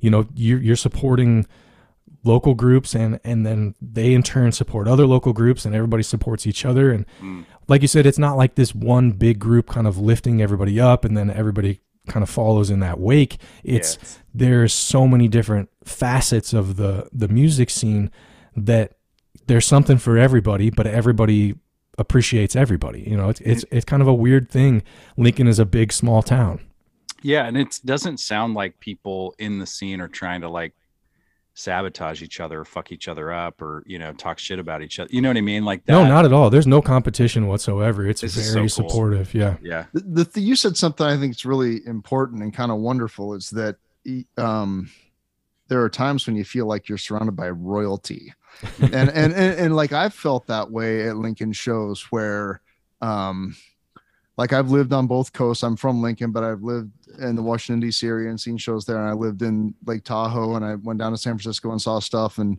[0.00, 1.46] You know, you're you're supporting
[2.24, 6.48] local groups and and then they in turn support other local groups and everybody supports
[6.48, 7.42] each other and hmm.
[7.68, 11.04] Like you said it's not like this one big group kind of lifting everybody up
[11.04, 13.36] and then everybody kind of follows in that wake.
[13.62, 14.18] It's Yes.
[14.34, 18.10] there's so many different facets of the the music scene
[18.56, 18.94] that
[19.46, 21.54] there's something for everybody but everybody
[21.98, 23.28] appreciates everybody you know?
[23.28, 24.82] It's it's, it's kind of a weird thing.
[25.16, 26.60] Lincoln is a big small town.
[27.22, 30.72] Yeah, and it doesn't sound like people in the scene are trying to like
[31.58, 35.00] sabotage each other, or fuck each other up, or you know, talk shit about each
[35.00, 35.10] other.
[35.12, 35.64] You know what I mean?
[35.64, 35.92] Like that.
[35.92, 38.88] no not at all there's no competition whatsoever it's This very so cool.
[38.88, 39.86] supportive yeah Yeah.
[39.92, 43.50] the, the you said something I think is really important and kind of wonderful is
[43.50, 43.76] that
[44.36, 44.88] um,
[45.66, 48.32] there are times when you feel like you're surrounded by royalty,
[48.80, 52.60] and, and and and like I've felt that way at Lincoln shows where,
[53.02, 53.54] um,
[54.38, 55.62] like I've lived on both coasts.
[55.62, 58.06] I'm from Lincoln, but I've lived in the Washington D.C.
[58.06, 61.12] area and seen shows there, and I lived in Lake Tahoe, and I went down
[61.12, 62.58] to San Francisco and saw stuff and.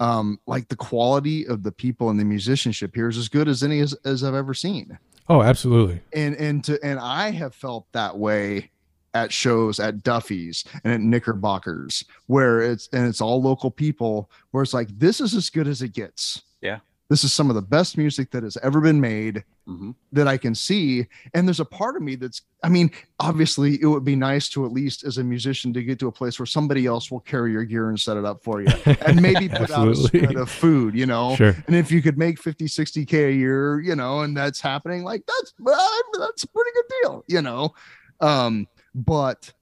[0.00, 3.64] Um, like the quality of the people and the musicianship here is as good as
[3.64, 4.96] any as, as I've ever seen
[5.28, 8.70] oh absolutely and and to and I have felt that way
[9.14, 14.62] at shows at Duffy's and at Knickerbockers where it's and it's all local people where
[14.62, 16.42] it's like this is as good as it gets.
[16.60, 16.78] Yeah.
[17.10, 19.94] This is some of the best music that has ever been made Mhm.
[20.12, 22.90] that I can see and there's a part of me that's I mean
[23.20, 26.12] obviously it would be nice to at least as a musician to get to a
[26.12, 28.68] place where somebody else will carry your gear and set it up for you
[29.06, 31.34] and maybe put out a spread of food, you know.
[31.36, 34.60] sure And if you could make 50, 60 K a year, you know, and that's
[34.60, 37.74] happening, like that's well, that's a pretty good deal, you know.
[38.20, 39.52] Um, but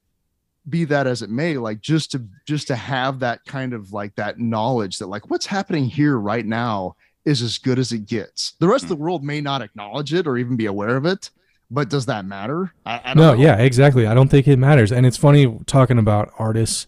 [0.68, 4.14] be that as it may, like just to just to have that kind of like
[4.16, 6.94] that knowledge that like what's happening here right now
[7.26, 8.54] is as good as it gets.
[8.60, 9.02] The rest of the hmm.
[9.02, 11.30] world may not acknowledge it or even be aware of it,
[11.70, 12.72] but does that matter?
[12.86, 13.42] I, I don't no know.
[13.42, 16.86] yeah exactly i don't think it matters and it's funny talking about artists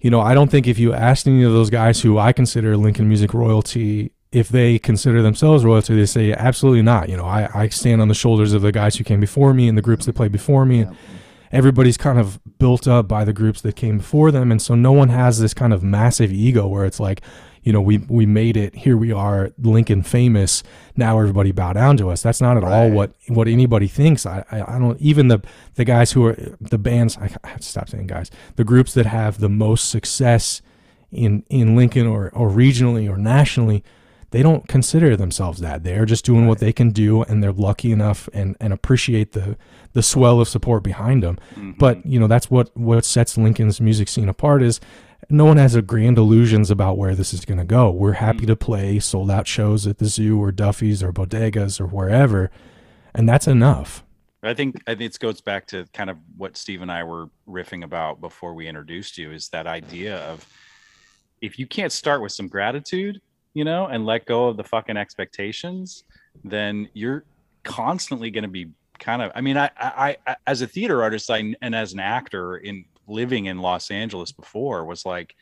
[0.00, 2.76] you know i don't think if you asked any of those guys who i consider
[2.76, 7.08] lincoln music royalty if they consider themselves royalty, they say absolutely not.
[7.08, 9.66] You know, I, I stand on the shoulders of the guys who came before me
[9.66, 10.80] and the groups that played before me.
[10.80, 10.92] Yeah.
[11.52, 14.92] Everybody's kind of built up by the groups that came before them, and so no
[14.92, 17.22] one has this kind of massive ego where it's like,
[17.66, 18.76] you know, we we made it.
[18.76, 20.62] Here we are, Lincoln famous.
[20.94, 22.22] Now everybody bow down to us.
[22.22, 24.24] That's not at all what what anybody thinks.
[24.24, 25.42] I, I I don't even the
[25.74, 27.18] the guys who are the bands.
[27.18, 28.30] I have to stop saying guys.
[28.54, 30.62] The groups that have the most success
[31.10, 33.82] in in Lincoln or or regionally or nationally,
[34.30, 35.82] they don't consider themselves that.
[35.82, 39.56] They're just doing what they can do, and they're lucky enough and and appreciate the
[39.92, 41.36] the swell of support behind them.
[41.56, 41.72] Mm-hmm.
[41.78, 44.78] But you know that's what what sets Lincoln's music scene apart is
[45.28, 47.90] no one has a grand illusions about where this is going to go.
[47.90, 48.48] We're happy mm.
[48.48, 52.50] to play sold out shows at the zoo or Duffy's or Bodegas or wherever,
[53.14, 54.04] and that's enough.
[54.42, 57.28] I think I think it goes back to kind of what Steve and I were
[57.48, 60.46] riffing about before we introduced you is that idea of
[61.40, 63.20] if you can't start with some gratitude,
[63.54, 66.04] you know, and let go of the fucking expectations,
[66.44, 67.24] then you're
[67.64, 69.32] constantly going to be kind of.
[69.34, 72.84] I mean, I, I, I as a theater artist, I and as an actor in
[73.06, 75.34] living in Los Angeles before was like,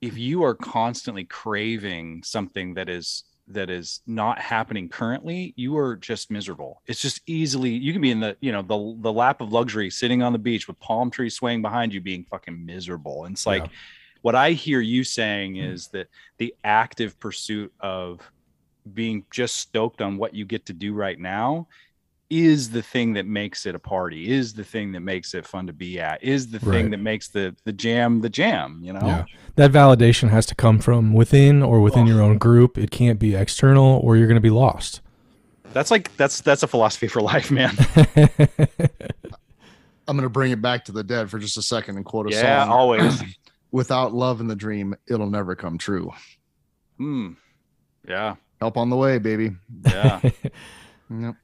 [0.00, 5.96] if you are constantly craving something that is that is not happening currently you are
[5.96, 6.80] just miserable.
[6.86, 9.90] It's just easily you can be in the you know the the lap of luxury
[9.90, 13.24] sitting on the beach with palm trees swaying behind you being fucking miserable.
[13.24, 13.70] And it's like Yeah.
[14.22, 15.62] what i hear you saying hmm.
[15.62, 16.08] is that
[16.38, 18.20] the active pursuit of
[18.94, 21.68] being just stoked on what you get to do right now
[22.32, 25.66] is the thing that makes it a party is the thing that makes it fun
[25.66, 26.90] to be at is the thing Right.
[26.92, 29.24] that makes the the jam the jam you know Yeah.
[29.56, 32.78] That validation has to come from within or within your own group.
[32.78, 35.02] It can't be external or you're going to be lost.
[35.74, 37.74] that's like that's that's a philosophy for life man
[40.08, 42.34] I'm gonna bring it back to the dead for just a second and quote a
[42.34, 42.72] yeah song.
[42.72, 43.22] always
[43.70, 46.10] Without love in the dream, it'll never come true.
[46.98, 47.32] Hmm.
[48.06, 49.52] yeah Help on the way, baby.
[49.86, 50.20] yeah
[51.10, 51.34] Yep.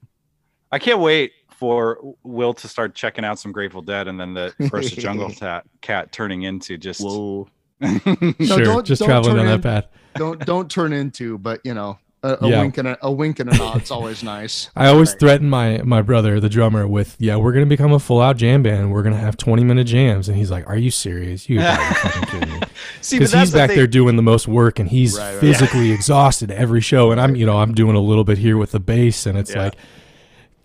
[0.71, 4.53] I can't wait for Will to start checking out some Grateful Dead and then the
[4.69, 7.47] first Jungle cat, cat turning into just Whoa.
[7.83, 9.85] sure, don't- just don't traveling turn down in- that path.
[10.15, 12.61] Don't don't turn into, but you know, a, a Yeah.
[12.61, 14.69] wink and a, a wink and a nod's always nice.
[14.75, 15.19] I always Right.
[15.19, 18.63] threaten my my brother, the drummer, with yeah, we're gonna become a full out jam
[18.63, 18.91] band.
[18.91, 21.47] We're gonna have twenty minute jams, and he's like, "Are you serious?
[21.47, 22.67] You fucking kidding me?"
[23.01, 23.77] see Because he's the back thing.
[23.77, 25.39] there doing the most work, and he's Right, right.
[25.39, 28.71] physically exhausted every show, and I'm you know I'm doing a little bit here with
[28.71, 29.63] the bass, and it's Yeah.
[29.65, 29.75] like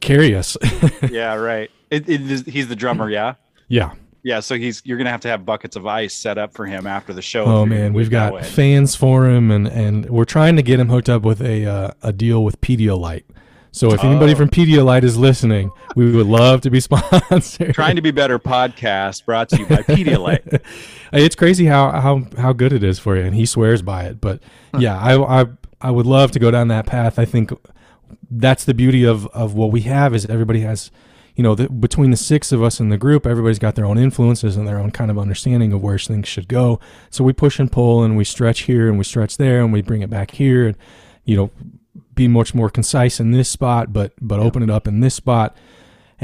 [0.00, 0.56] carry us.
[1.10, 3.34] yeah right it, it is, he's the drummer yeah
[3.68, 3.92] yeah.
[4.22, 6.86] yeah so he's you're gonna have to have buckets of ice set up for him
[6.86, 8.42] after the show Oh man, we've do it that got way.
[8.42, 11.90] fans for him, and and we're trying to get him hooked up with a uh,
[12.02, 13.24] a deal with Pedialyte.
[13.72, 14.36] So if anybody Oh.
[14.36, 17.74] from Pedialyte is listening, we would love to be sponsored.
[17.74, 20.60] trying to be better podcast brought to you by Pedialyte
[21.12, 24.20] it's crazy how how how good it is for you, and he swears by it.
[24.20, 24.40] But
[24.78, 25.46] yeah, I I
[25.80, 27.18] I would love to go down that path.
[27.18, 27.50] I think
[28.38, 30.90] that's the beauty of of what we have is everybody has,
[31.36, 33.98] you know, the, between the six of us in the group, everybody's got their own
[33.98, 36.80] influences and their own kind of understanding of where things should go.
[37.10, 39.82] So we push and pull, and we stretch here and we stretch there, and we
[39.82, 40.76] bring it back here, and
[41.24, 41.50] you know,
[42.14, 45.56] be much more concise in this spot, but but open it up in this spot.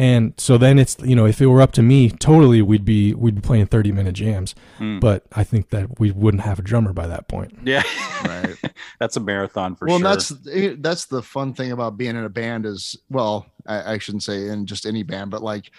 [0.01, 3.13] And so then it's you know if it were up to me totally we'd be
[3.13, 4.99] we'd be playing 30 minute jams Hmm.
[4.99, 7.53] but I think that we wouldn't have a drummer by that point.
[7.65, 7.83] yeah
[8.25, 8.57] Right.
[8.99, 10.33] that's a marathon for well, sure Well, that's
[10.81, 14.49] that's the fun thing about being in a band is well, I, I shouldn't say
[14.49, 15.71] in just any band, but like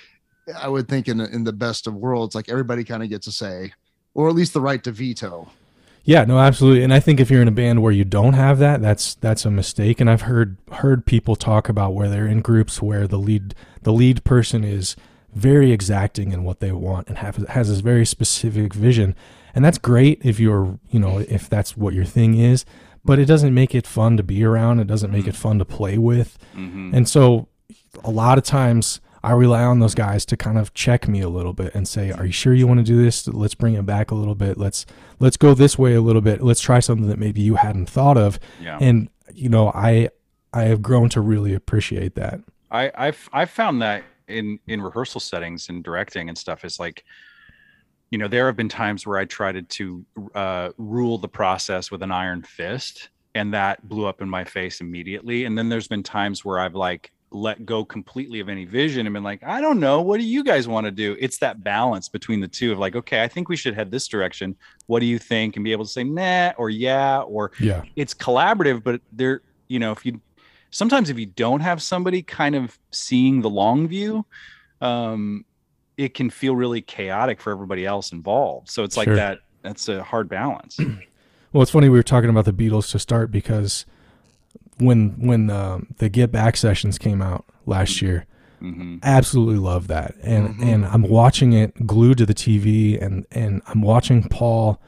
[0.55, 3.31] I would think in in the best of worlds, like everybody kind of gets a
[3.31, 3.73] say,
[4.13, 5.49] or at least the right to veto.
[6.03, 6.83] Yeah, no, absolutely.
[6.83, 9.45] And I think if you're in a band where you don't have that, that's that's
[9.45, 10.01] a mistake.
[10.01, 13.53] And I've heard heard people talk about where they're in groups where the lead
[13.83, 14.95] the lead person is
[15.33, 19.15] very exacting in what they want and have, has this very specific vision.
[19.55, 22.65] And that's great if you're, you know, if that's what your thing is,
[23.03, 24.79] but it doesn't make it fun to be around.
[24.79, 26.37] It doesn't make it fun to play with.
[26.55, 26.93] Mhm.
[26.93, 27.47] And so
[28.03, 31.29] a lot of times I rely on those guys to kind of check me a
[31.29, 33.27] little bit and say, "Are you sure you want to do this?
[33.27, 34.57] Let's bring it back a little bit.
[34.57, 34.85] Let's
[35.19, 36.41] let's go this way a little bit.
[36.41, 40.09] Let's try something that maybe you hadn't thought of." yeah And you know, I
[40.53, 42.41] I have grown to really appreciate that.
[42.71, 47.03] I I've I found that in in rehearsal settings and directing and stuff is like
[48.11, 50.05] you know there have been times where I tried to
[50.35, 54.81] uh, rule the process with an iron fist and that blew up in my face
[54.81, 55.45] immediately.
[55.45, 59.13] And then there's been times where I've like let go completely of any vision and
[59.13, 60.01] been like I don't know.
[60.01, 61.15] What do you guys want to do?
[61.19, 64.07] It's that balance between the two of like okay I think we should head this
[64.09, 64.57] direction.
[64.87, 65.55] What do you think?
[65.55, 67.83] And be able to say nah or yeah or Yeah.
[67.95, 70.19] it's collaborative but there you know if you
[70.71, 74.25] sometimes if you don't have somebody kind of seeing the long view
[74.81, 75.45] um
[75.97, 79.15] it can feel really chaotic for everybody else involved so it's like Sure.
[79.15, 80.79] that that's a hard balance
[81.53, 83.85] Well, it's funny we were talking about the Beatles to start because
[84.77, 88.25] when when um, the Get Back sessions came out last year,
[88.59, 90.63] hmm absolutely love that, and Mhm.
[90.65, 94.79] and I'm watching it glued to the TV, and and I'm watching Paul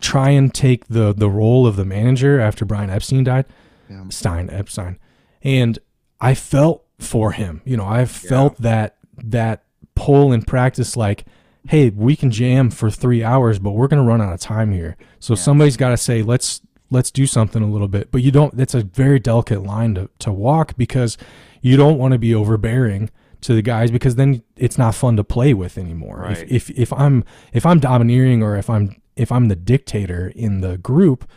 [0.00, 3.46] try and take the the role of the manager after Brian Epstein died,
[3.88, 4.02] Yeah.
[4.08, 4.98] Stein Epstein,
[5.44, 5.78] and
[6.20, 7.60] I felt for him.
[7.64, 9.62] You know, I felt that that
[9.94, 11.24] pull in practice, like,
[11.68, 14.96] hey, we can jam for three hours, but we're gonna run out of time here.
[15.20, 18.10] So somebody's got to say, let's let's do something a little bit.
[18.10, 18.56] But you don't.
[18.56, 21.18] That's a very delicate line to to walk because
[21.60, 23.10] you don't want to be overbearing
[23.42, 26.20] to the guys because then it's not fun to play with anymore.
[26.20, 26.38] Right.
[26.38, 30.60] If, if if I'm if I'm domineering or if I'm if I'm the dictator in
[30.60, 31.28] the group,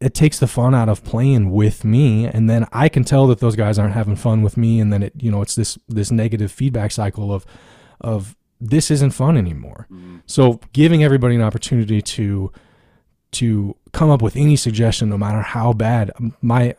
[0.00, 3.40] it takes the fun out of playing with me and then I can tell that
[3.40, 6.10] those guys aren't having fun with me and then it you know it's this this
[6.10, 7.46] negative feedback cycle of
[8.00, 9.86] of this isn't fun anymore.
[9.90, 10.18] Mm-hmm.
[10.26, 12.52] So giving everybody an opportunity to
[13.32, 16.74] to come up with any suggestion no matter how bad my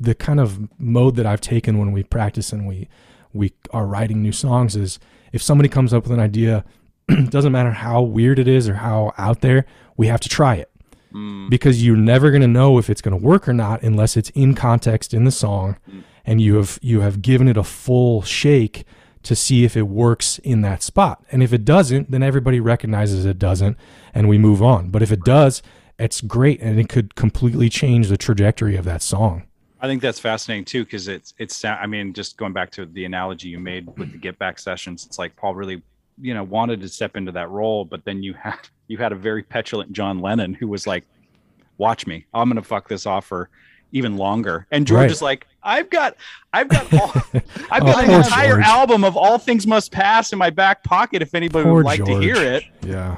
[0.00, 2.88] the kind of mode that I've taken when we practice and we
[3.32, 4.98] we are writing new songs is
[5.32, 6.64] if somebody comes up with an idea
[7.28, 10.70] doesn't matter how weird it is or how out there we have to try it
[11.14, 11.48] Mm.
[11.48, 14.30] because you're never going to know if it's going to work or not unless it's
[14.30, 15.76] in context in the song
[16.24, 18.84] and you have you have given it a full shake
[19.22, 23.24] to see if it works in that spot and if it doesn't then everybody recognizes
[23.24, 23.76] it doesn't
[24.12, 25.62] and we move on but if it does
[26.00, 29.44] it's great and it could completely change the trajectory of that song
[29.84, 31.62] I think that's fascinating too, because it's it's.
[31.62, 35.04] I mean, just going back to the analogy you made with the get back sessions,
[35.04, 35.82] it's like Paul really,
[36.18, 39.16] you know, wanted to step into that role, but then you had you had a
[39.16, 41.04] very petulant John Lennon who was like,
[41.78, 43.48] "Watch me, I'm gonna fuck this off for
[43.92, 45.10] even longer." And George Right.
[45.10, 46.16] is like, "I've got,
[46.52, 47.12] I've got, all,
[47.70, 48.64] I've Oh, got an entire George.
[48.64, 52.04] album of All Things Must Pass in my back pocket if anybody Poor would like
[52.04, 53.16] to hear it." Yeah.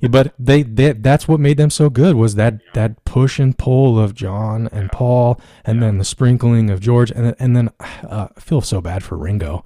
[0.00, 3.56] Yeah, but they, they that's what made them so good was that that push and
[3.56, 7.70] pull of John and Paul and then the sprinkling of George and then, and then
[8.06, 9.64] uh, I feel so bad for Ringo.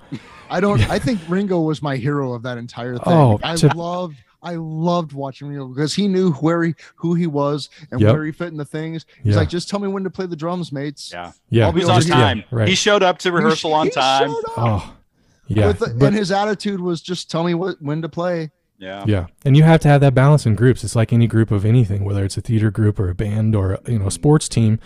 [0.49, 0.89] I don't.
[0.91, 3.03] I think Ringo was my hero of that entire thing.
[3.07, 4.16] Oh, I to- loved.
[4.43, 8.12] I loved watching Ringo because he knew where he who he was and Yep.
[8.12, 9.05] where he fit in the things.
[9.22, 9.41] He's Yeah.
[9.41, 11.11] like, just tell me when to play the drums, mates.
[11.12, 11.66] Yeah, Yeah.
[11.66, 12.16] I'll he be on over just- here.
[12.16, 12.39] time.
[12.39, 12.68] yeah, right.
[12.68, 14.30] He showed up to rehearsal sh- on he time.
[14.57, 14.95] Oh.
[15.49, 15.66] Yeah.
[15.68, 18.51] With the- but- and his attitude was just tell me what when to play.
[18.78, 19.26] Yeah, yeah.
[19.45, 20.84] And you have to have that balance in groups.
[20.84, 23.80] It's like any group of anything, whether it's a theater group or a band or
[23.89, 24.78] you know, a sports team.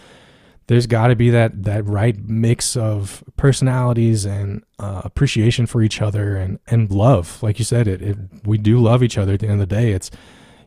[0.69, 6.01] There's got to be that that right mix of personalities and uh, appreciation for each
[6.01, 7.43] other and and love.
[7.43, 9.35] Like you said, it, it we do love each other.
[9.35, 10.11] At the end of the day, it's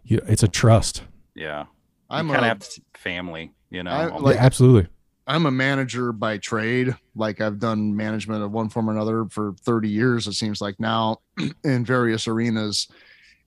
[0.04, 1.04] you, it's a trust.
[1.34, 1.66] yeah.
[2.08, 3.90] I'm kind a- of family, you know.
[3.92, 4.88] I- like- yeah, absolutely.
[5.28, 6.96] I'm a manager by trade.
[7.16, 10.80] Like I've done management of one form or another for 30 years, it seems like
[10.80, 11.22] now
[11.64, 12.88] in various arenas.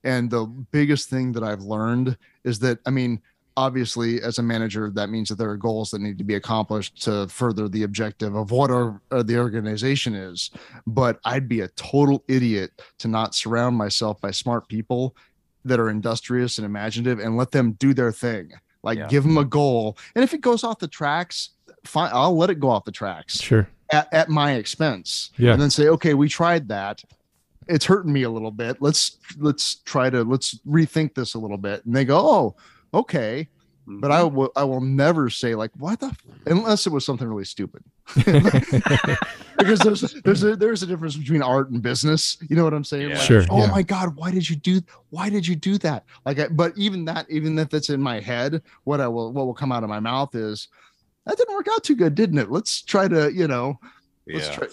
[0.03, 3.20] And the biggest thing that I've learned is that, I mean,
[3.59, 7.02] obviously, as a manager, that means that there are goals that need to be accomplished
[7.02, 10.50] to further the objective of what our, uh, the organization is.
[10.86, 15.16] But I'd be a total idiot to not surround myself by smart people
[15.64, 18.52] that are industrious and imaginative and let them do their thing.
[18.84, 19.09] Like, Yeah.
[19.09, 19.98] give them a goal.
[20.14, 21.50] And if it goes off the tracks,
[21.84, 23.68] fine, I'll let it go off the tracks Sure.
[23.92, 25.30] at, at my expense.
[25.36, 25.52] Yeah.
[25.52, 27.02] And then say, okay, we tried that.
[27.66, 28.80] It's hurting me a little bit.
[28.80, 31.84] Let's let's try to let's rethink this a little bit.
[31.84, 32.56] And they go, oh,
[32.95, 33.49] okay.
[33.91, 34.36] But I mm-hmm.
[34.36, 37.82] will I will never say like what the f-" unless it was something really stupid.
[38.14, 42.36] because there's there's a there's a difference between art and business.
[42.51, 43.09] You know what I'm saying?
[43.09, 43.16] Yeah.
[43.16, 43.70] Like, Sure, Oh yeah.
[43.70, 46.05] my God, why did you do why did you do that?
[46.26, 49.47] Like I, but even that, even if it's in my head, what I will what
[49.47, 50.68] will come out of my mouth is
[51.24, 52.51] that didn't work out too good, didn't it?
[52.51, 53.78] Let's try to, you know,
[54.26, 54.55] let's yeah.
[54.55, 54.66] try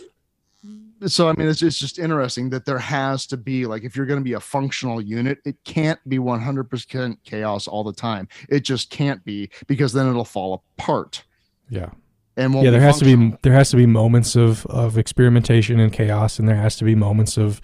[1.05, 4.05] so i mean it's, it's just interesting that there has to be like if you're
[4.05, 8.61] going to be a functional unit it can't be 100% chaos all the time it
[8.61, 11.23] just can't be because then it'll fall apart
[11.69, 11.89] Yeah.
[12.37, 15.91] and yeah, there has to be there has to be moments of of experimentation and
[15.91, 17.61] chaos, and there has to be moments of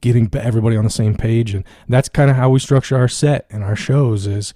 [0.00, 3.46] getting everybody on the same page, and that's kind of how we structure our set
[3.50, 4.26] and our shows.
[4.26, 4.54] Is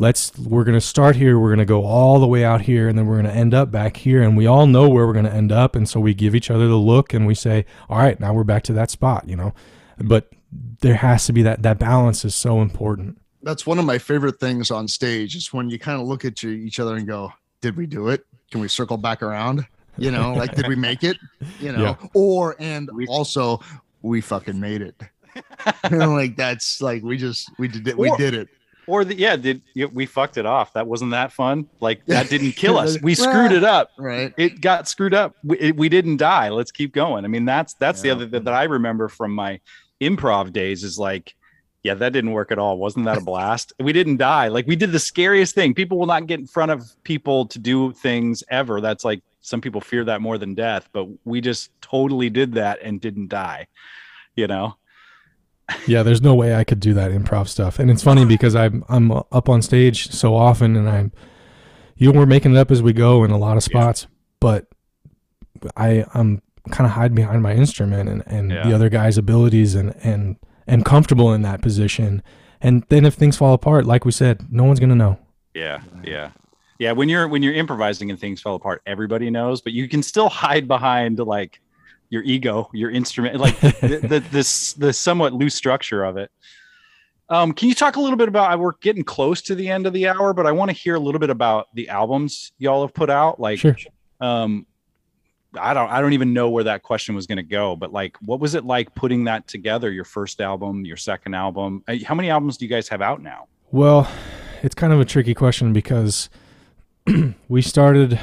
[0.00, 3.06] let's we're gonna start here, we're gonna go all the way out here, and then
[3.06, 5.76] we're gonna end up back here, and we all know where we're gonna end up,
[5.76, 8.42] and so we give each other the look, and we say, all right, now we're
[8.44, 9.52] back to that spot, you know,
[9.98, 10.30] but
[10.80, 13.18] there has to be that that balance is so important.
[13.42, 16.42] that's one of my favorite things on stage is when you kind of look at
[16.42, 18.24] you, each other and go did we do it?
[18.50, 19.66] Can we circle back around?
[19.98, 21.18] You know like did we make it?
[21.60, 21.82] You know?
[21.82, 22.08] Yeah.
[22.14, 23.60] or and We- also
[24.02, 24.94] we fucking made it.
[25.90, 28.48] You like that's like we just we did it we Or- did it
[28.90, 29.62] Or the, yeah, did
[29.94, 30.72] we fucked it off?
[30.72, 31.68] That wasn't that fun.
[31.80, 32.98] Like that didn't kill us.
[33.02, 33.90] We screwed it up.
[33.98, 35.36] right It got screwed up.
[35.44, 36.48] We, it, we didn't die.
[36.48, 37.24] Let's keep going.
[37.24, 38.14] I mean, that's that's Yeah.
[38.14, 39.60] the other that, that I remember from my
[40.00, 41.34] improv days is like
[41.82, 42.76] Yeah, that didn't work at all.
[42.78, 43.72] Wasn't that a blast?
[43.80, 44.48] we didn't die.
[44.48, 45.72] Like we did the scariest thing.
[45.74, 48.80] People will not get in front of people to do things ever.
[48.80, 52.80] That's like some people fear that more than death, but we just totally did that
[52.82, 53.66] and didn't die.
[54.36, 54.76] You know?
[55.86, 57.78] Yeah, there's no way I could do that improv stuff.
[57.78, 61.12] And it's funny because I'm I'm up on stage so often and I'm
[61.96, 64.16] you know we're making it up as we go in a lot of spots, yeah.
[64.40, 64.66] but
[65.76, 68.66] I I'm kind of hide behind my instrument and, and yeah.
[68.66, 70.36] the other guy's abilities and and
[70.68, 72.22] am comfortable in that position.
[72.60, 75.18] And then if things fall apart, like we said, no one's gonna know.
[75.54, 76.30] Yeah, yeah.
[76.78, 80.02] Yeah, when you're when you're improvising and things fall apart, everybody knows, but you can
[80.02, 81.60] still hide behind like
[82.10, 86.30] your ego, your instrument, like the, the, this the somewhat loose structure of it.
[87.30, 88.58] Um, can you talk a little bit about?
[88.58, 90.98] We're getting close to the end of the hour, but I want to hear a
[90.98, 93.38] little bit about the albums y'all have put out.
[93.38, 93.76] Like, sure.
[94.20, 94.66] um,
[95.58, 98.16] I don't, I don't even know where that question was going to go, but like,
[98.20, 99.92] what was it like putting that together?
[99.92, 101.84] Your first album, your second album.
[101.86, 103.46] Uh, how many albums do you guys have out now?
[103.70, 104.10] Well,
[104.64, 106.28] it's kind of a tricky question because
[107.48, 108.18] we started.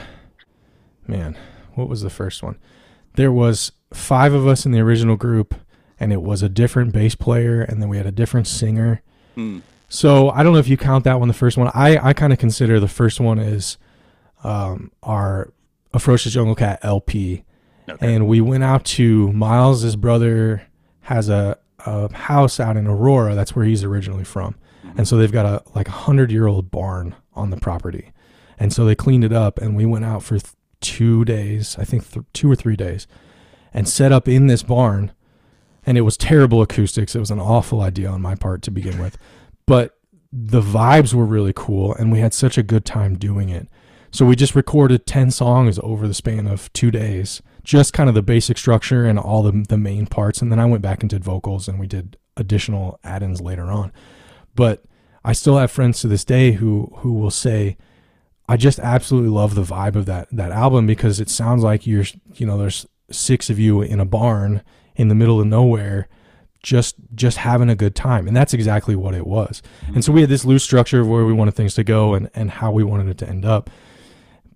[1.08, 1.38] Man,
[1.76, 2.58] what was the first one?
[3.16, 5.56] There was five of us in the original group,
[6.00, 9.02] and it was a different bass player, and then we had a different singer.
[9.36, 9.60] Hmm.
[9.90, 11.72] So I don't know if you count that one the first one.
[11.74, 13.78] I, I kind of consider the first one is
[14.44, 15.52] um, our
[15.98, 17.44] Ferocious Jungle Cat LP.
[17.90, 18.16] Okay.
[18.16, 20.68] And we went out to Miles' his brother
[21.02, 23.34] has a, a house out in Aurora.
[23.34, 24.56] That's where he's originally from.
[24.86, 25.00] Mm-hmm.
[25.00, 28.12] And so they've got a like a hundred year old barn on the property.
[28.60, 31.86] And so they cleaned it up and we went out for th- two days, I
[31.86, 33.08] think th- two or three days
[33.74, 35.12] and set up in this barn.
[35.86, 37.16] And it was terrible acoustics.
[37.16, 39.18] It was an awful idea on my part to begin with.
[39.66, 39.98] But
[40.32, 43.68] the vibes were really cool and we had such a good time doing it.
[44.12, 48.16] So we just recorded 10 songs over the span of two days, just kind of
[48.16, 50.42] the basic structure and all the, the main parts.
[50.42, 53.66] And then I went back and did vocals and we did additional add ins later
[53.66, 53.92] on.
[54.56, 54.84] But
[55.24, 57.78] I still have friends to this day who, who will say,
[58.50, 62.06] I just absolutely love the vibe of that, that album because it sounds like you're,
[62.36, 64.62] you know, there's six of you in a barn
[64.96, 66.08] in the middle of nowhere
[66.64, 68.28] just just having a good time.
[68.28, 69.62] And that's exactly what it was.
[69.86, 69.96] Mm-hmm.
[69.96, 72.30] And so we had this loose structure of where we wanted things to go and
[72.36, 73.70] and how we wanted it to end up.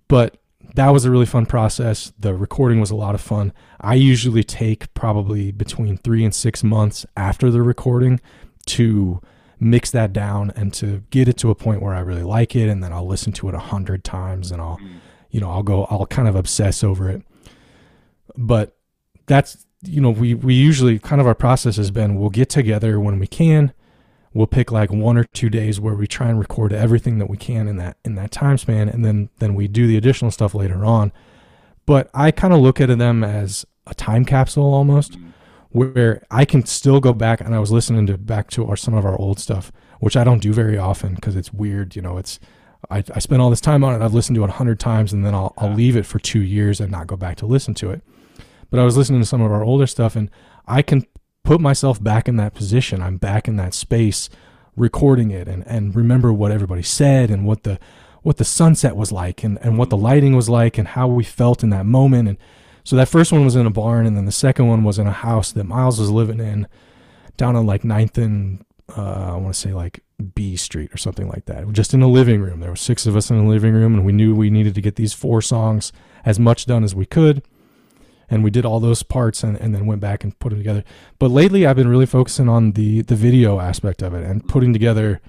[0.08, 0.36] But
[0.74, 2.12] that was a really fun process.
[2.18, 3.52] The recording was a lot of fun.
[3.80, 8.20] I usually take probably between three and six months after the recording
[8.66, 9.20] to
[9.58, 12.68] mix that down and to get it to a point where i really like it.
[12.68, 14.94] And then i'll listen to it a hundred times and i'll mm.
[15.30, 17.22] you know i'll go i'll kind of obsess over it
[18.36, 18.76] but
[19.26, 23.00] that's you know we we usually kind of our process has been we'll get together
[23.00, 23.72] when we can.
[24.34, 27.36] We'll pick like one or two days where we try and record everything that we
[27.36, 30.54] can in that in that time span and then then we do the additional stuff
[30.54, 31.12] later on.
[31.84, 35.28] But i kind of look at them as a time capsule almost mm-hmm.
[35.70, 38.94] where i can still go back and i was listening to back to our some
[38.94, 42.16] of our old stuff which i don't do very often because it's weird you know
[42.16, 42.38] it's
[42.90, 45.12] I, I spent all this time on it i've listened to it a hundred times
[45.12, 47.74] and then I'll, I'll leave it for two years and not go back to listen
[47.74, 48.02] to it
[48.72, 50.30] but I was listening to some of our older stuff and
[50.66, 51.04] I can
[51.44, 53.02] put myself back in that position.
[53.02, 54.30] I'm back in that space
[54.76, 57.78] recording it and, and remember what everybody said and what the
[58.22, 61.22] what the sunset was like and, and what the lighting was like and how we
[61.22, 62.28] felt in that moment.
[62.28, 62.38] And
[62.82, 65.06] so that first one was in a barn and then the second one was in
[65.06, 66.66] a house that Miles was living in
[67.36, 68.64] down on like ninth and
[68.96, 70.02] uh, I want to say like
[70.34, 71.70] B Street or something like that.
[71.72, 72.60] Just in a living room.
[72.60, 74.80] There were six of us in the living room and we knew we needed to
[74.80, 75.92] get these four songs
[76.24, 77.42] as much done as we could
[78.32, 80.84] and we did all those parts and, and then went back and put them together.
[81.18, 84.72] But lately I've been really focusing on the the video aspect of it and putting
[84.72, 85.20] together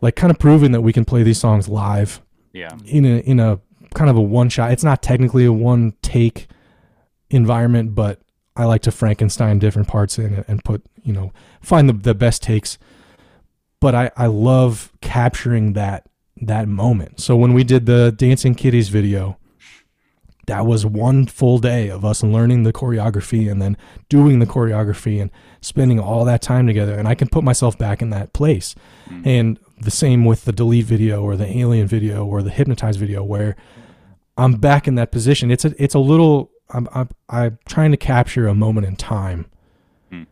[0.00, 2.22] like kind of proving that we can play these songs live.
[2.52, 2.76] Yeah.
[2.86, 3.60] In a in a
[3.94, 4.72] kind of a one shot.
[4.72, 6.48] It's not technically a one take
[7.30, 8.20] environment, but
[8.54, 12.14] I like to Frankenstein different parts in it and put, you know, find the, the
[12.14, 12.78] best takes.
[13.80, 16.08] But I, I love capturing that
[16.40, 17.20] that moment.
[17.20, 19.38] So when we did the Dancing Kitties video,
[20.46, 23.76] that was one full day of us learning the choreography and then
[24.08, 25.30] doing the choreography and
[25.60, 28.74] spending all that time together and i can put myself back in that place
[29.08, 29.26] mm-hmm.
[29.26, 33.22] and the same with the delete video or the alien video or the hypnotize video
[33.22, 33.56] where
[34.36, 37.96] i'm back in that position it's a it's a little i'm i'm, I'm trying to
[37.96, 39.46] capture a moment in time
[40.10, 40.24] mm-hmm.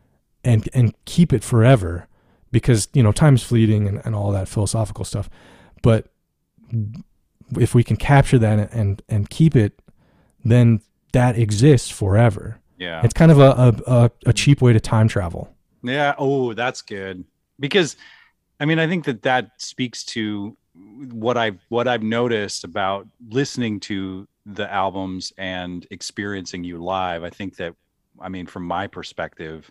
[0.43, 2.07] and and keep it forever
[2.51, 5.29] because you know time's fleeting and, and all that philosophical stuff
[5.81, 6.07] but
[7.59, 9.79] if we can capture that and, and keep it
[10.45, 10.81] then
[11.11, 12.59] that exists forever.
[12.77, 13.01] Yeah.
[13.03, 15.53] It's kind of a, a, a cheap way to time travel.
[15.83, 16.15] Yeah.
[16.17, 17.25] Oh, that's good.
[17.59, 17.95] Because
[18.59, 20.55] I mean, I think that that speaks to
[21.11, 27.23] what I've what I've noticed about listening to the albums and experiencing you live.
[27.23, 27.75] I think that
[28.19, 29.69] I mean, from my perspective,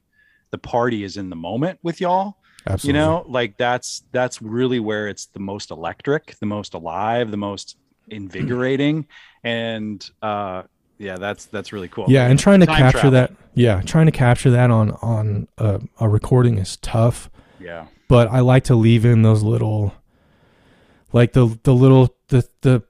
[0.50, 2.38] the party is in the moment with y'all.
[2.66, 2.98] Absolutely.
[2.98, 7.36] You know, like that's that's really where it's the most electric, the most alive, the
[7.36, 7.76] most
[8.08, 9.06] invigorating,
[9.44, 10.62] and uh,
[10.98, 12.06] yeah, that's that's really cool.
[12.08, 13.10] Yeah, and trying to Time capture travel.
[13.12, 13.32] that.
[13.54, 17.30] Yeah, trying to capture that on on a, a recording is tough.
[17.60, 19.94] yeah, but I like to leave in those little
[21.12, 22.82] like the the little the the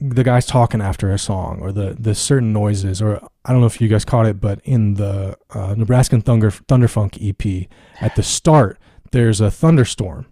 [0.00, 3.66] the guys talking after a song or the the certain noises or I don't know
[3.66, 7.68] if you guys caught it but in the uh, Nebraskan Thunder Thunderfunk EP
[8.00, 8.78] at the start
[9.12, 10.26] there's a thunderstorm.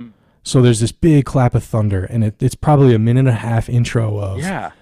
[0.00, 0.12] Mm.
[0.42, 3.32] So there's this big clap of thunder and it, it's probably a minute and a
[3.32, 4.72] half intro of yeah,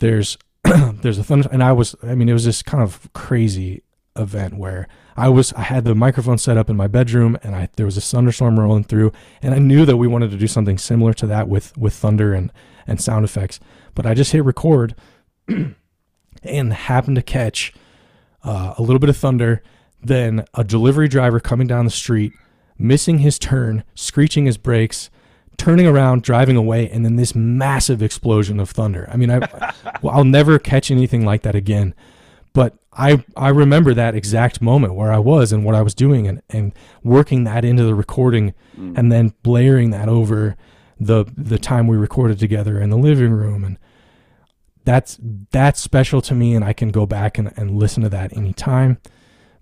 [0.00, 3.82] there's there's a thunder and I was I mean it was this kind of crazy
[4.16, 7.68] event where I was I had the microphone set up in my bedroom and I
[7.76, 10.76] there was a thunderstorm rolling through and I knew that we wanted to do something
[10.76, 12.52] similar to that with with thunder and
[12.86, 13.60] and sound effects.
[13.94, 14.96] But I just hit record
[16.42, 17.72] and happened to catch
[18.42, 19.62] uh, a little bit of thunder
[20.02, 22.32] then a delivery driver coming down the street
[22.78, 25.10] missing his turn screeching his brakes
[25.60, 29.06] turning around driving away and then this massive explosion of thunder.
[29.12, 29.38] I mean i
[30.00, 31.94] well, i'll never catch anything like that again.
[32.54, 36.26] But i i remember that exact moment where i was and what i was doing
[36.26, 36.72] and and
[37.04, 38.52] working that into the recording
[38.96, 40.56] and then layering that over
[40.98, 43.62] the the time we recorded together in the living room.
[43.62, 43.76] And
[44.84, 45.18] that's
[45.50, 48.96] that's special to me and i can go back and, and listen to that anytime.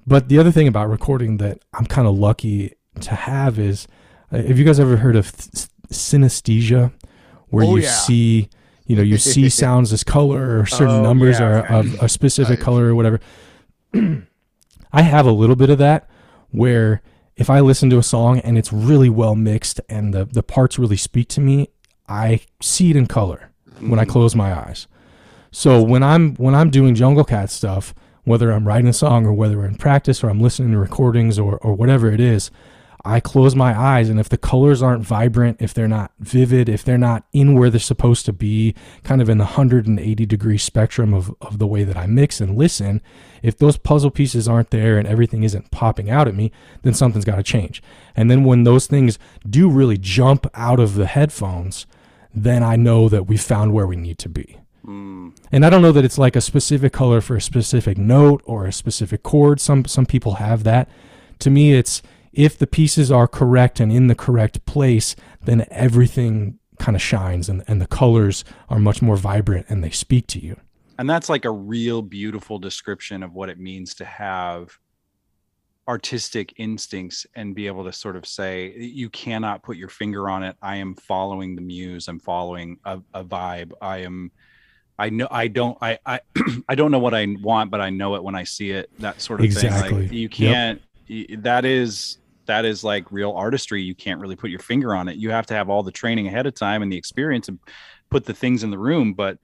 [0.07, 3.89] But the other thing about recording that i'm kind of lucky to have is
[4.31, 6.93] uh, have you guys ever heard of th- synesthesia
[7.49, 7.91] where Oh, you yeah.
[7.91, 8.49] see
[8.87, 11.47] you know you see sounds as color or certain Oh, numbers yeah.
[11.47, 13.21] are of a specific color or whatever
[14.93, 16.09] i have a little bit of that
[16.51, 17.03] where
[17.37, 20.79] if i listen to a song and it's really well mixed and the, the parts
[20.79, 21.69] really speak to me
[22.09, 24.09] i see it in color when i mm.
[24.09, 24.87] close my eyes
[25.51, 29.33] so when i'm when i'm doing jungle cat stuff whether i'm writing a song or
[29.33, 32.51] whether we're in practice or i'm listening to recordings or or whatever it is
[33.09, 36.85] I close my eyes, and if the colors aren't vibrant, if they're not vivid, if
[36.85, 41.15] they're not in where they're supposed to be, kind of in the 180 degree spectrum
[41.15, 43.01] of, of the way that I mix and listen,
[43.43, 46.53] if those puzzle pieces aren't there and everything isn't popping out at me,
[46.83, 47.83] then something's got to change.
[48.15, 51.87] And then when those things do really jump out of the headphones,
[52.35, 54.59] then I know that we've found where we need to be.
[54.85, 55.31] Hmm.
[55.51, 58.67] And I don't know that it's like a specific color for a specific note or
[58.67, 59.61] a specific chord.
[59.61, 60.91] Some some people have that.
[61.41, 62.03] To me, it's
[62.39, 67.49] if the pieces are correct and in the correct place, then everything kind of shines
[67.49, 70.57] and, and the colors are much more vibrant and they speak to you.
[70.99, 74.79] and that's like a real beautiful description of what it means to have
[75.89, 80.45] artistic instincts and be able to sort of say you cannot put your finger on
[80.45, 80.55] it.
[80.63, 82.07] I am following the muse.
[82.07, 83.73] I'm following a, a vibe.
[83.83, 84.31] I am
[85.01, 86.21] i know i don't i i,
[86.69, 89.21] I don't know what i want but i know it when i see it that
[89.21, 89.67] sort of thing.
[89.67, 90.03] Exactly.
[90.03, 92.19] like you can't y- that is
[92.49, 95.47] that is like real artistry you can't really put your finger on it you have
[95.47, 97.59] to have all the training ahead of time and the experience and
[98.11, 99.39] put the things in the room but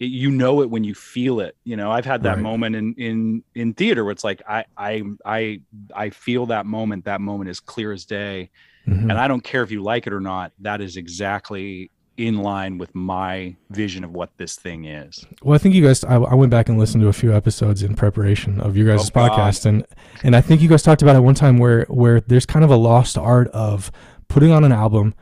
[0.00, 2.42] it, you know it when you feel it you know i've had that Right.
[2.42, 5.60] moment in in in theater where it's like i i i
[5.94, 8.50] i feel that moment that moment is clear as day
[8.88, 9.02] Mhm.
[9.10, 12.76] and i don't care if you like it or not that is exactly in line
[12.78, 16.04] with my vision of what this thing is Well, I think you guys.
[16.04, 19.08] I, I went back and listened to a few episodes in preparation of you guys'
[19.08, 19.30] Oh, God.
[19.32, 19.84] podcast, and
[20.22, 22.70] and I think you guys talked about it one time where where there's kind of
[22.70, 23.90] a lost art of
[24.28, 25.14] putting on an album,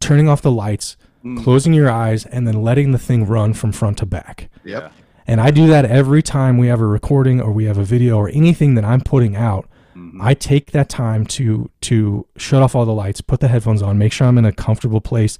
[0.00, 1.40] turning off the lights, Mm.
[1.44, 4.50] closing your eyes, and then letting the thing run from front to back.
[4.64, 4.92] Yep.
[5.24, 8.16] And I do that every time we have a recording or we have a video
[8.18, 9.68] or anything that I'm putting out.
[9.96, 10.18] Mhm.
[10.20, 13.98] I take that time to to shut off all the lights, put the headphones on,
[13.98, 15.38] make sure I'm in a comfortable place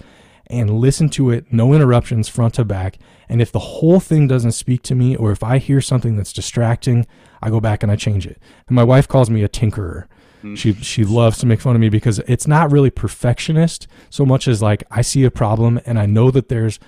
[0.52, 2.98] and listen to it, no interruptions front to back.
[3.28, 6.32] And if the whole thing doesn't speak to me or if I hear something that's
[6.32, 7.06] distracting,
[7.40, 8.38] I go back and I change it.
[8.68, 10.06] And my wife calls me a tinkerer.
[10.42, 10.54] Hmm.
[10.54, 14.46] She she loves to make fun of me because it's not really perfectionist so much
[14.46, 16.78] as like I see a problem and I know that there's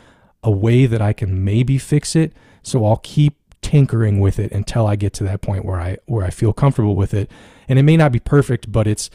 [0.42, 2.34] a way that I can maybe fix it.
[2.62, 6.26] So I'll keep tinkering with it until I get to that point where I where
[6.26, 7.30] I feel comfortable with it.
[7.68, 9.08] And it may not be perfect, but it's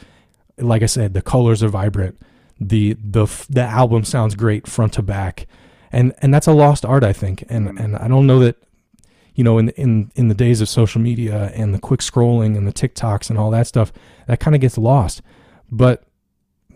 [0.58, 2.20] like I said, the colors are vibrant.
[2.60, 5.46] The the the album sounds great front to back.
[5.92, 7.44] And and that's a lost art I think.
[7.48, 7.82] And mm.
[7.82, 8.56] and I don't know that
[9.34, 12.66] you know, in in in the days of social media and the quick scrolling and
[12.66, 13.92] the TikToks and all that stuff,
[14.26, 15.22] that kind of gets lost.
[15.70, 16.04] But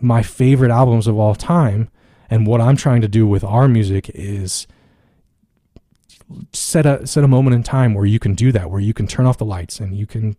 [0.01, 1.89] my favorite albums of all time
[2.29, 4.67] and what I'm trying to do with our music is
[6.53, 9.05] set a set a moment in time where you can do that, where you can
[9.05, 10.35] turn off the lights and you can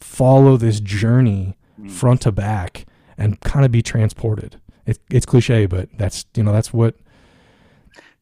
[0.00, 1.90] follow this journey mm.
[1.90, 2.84] front to back
[3.18, 4.60] and kind of be transported.
[4.86, 6.94] It, it's cliche, but that's you know that's what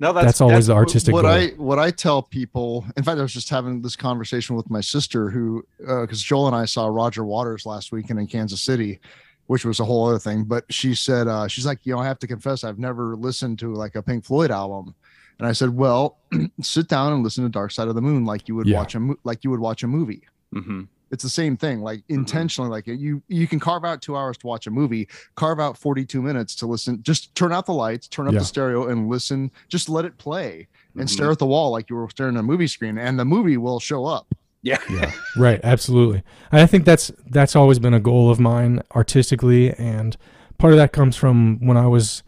[0.00, 1.30] no, that's, always the artistic what goal.
[1.30, 2.84] I what I tell people.
[2.96, 6.56] In fact, I was just having this conversation with my sister, who because Joel and
[6.56, 8.98] I saw Roger Waters last weekend in Kansas City,
[9.46, 10.44] which was a whole other thing.
[10.44, 13.58] But she said uh, she's like, you know, I have to confess, I've never listened
[13.60, 14.94] to like a Pink Floyd album.
[15.38, 16.18] And I said, well,
[16.60, 18.78] sit down and listen to Dark Side of the Moon like you would Yeah.
[18.78, 20.22] watch a mo- like you would watch a movie.
[20.52, 20.82] hmm
[21.14, 22.68] It's the same thing, like intentionally.
[22.70, 26.20] Like you, you can carve out two hours to watch a movie, carve out forty-two
[26.20, 27.02] minutes to listen.
[27.02, 28.40] Just turn out the lights, turn up Yeah.
[28.40, 29.50] the stereo, and listen.
[29.68, 31.10] Just let it play and Mhm.
[31.10, 33.56] stare at the wall like you were staring at a movie screen, and the movie
[33.56, 34.26] will show up.
[34.62, 34.78] Yeah.
[34.90, 39.74] yeah right absolutely and i think that's that's always been a goal of mine artistically
[39.74, 40.16] and
[40.56, 42.22] part of that comes from when i was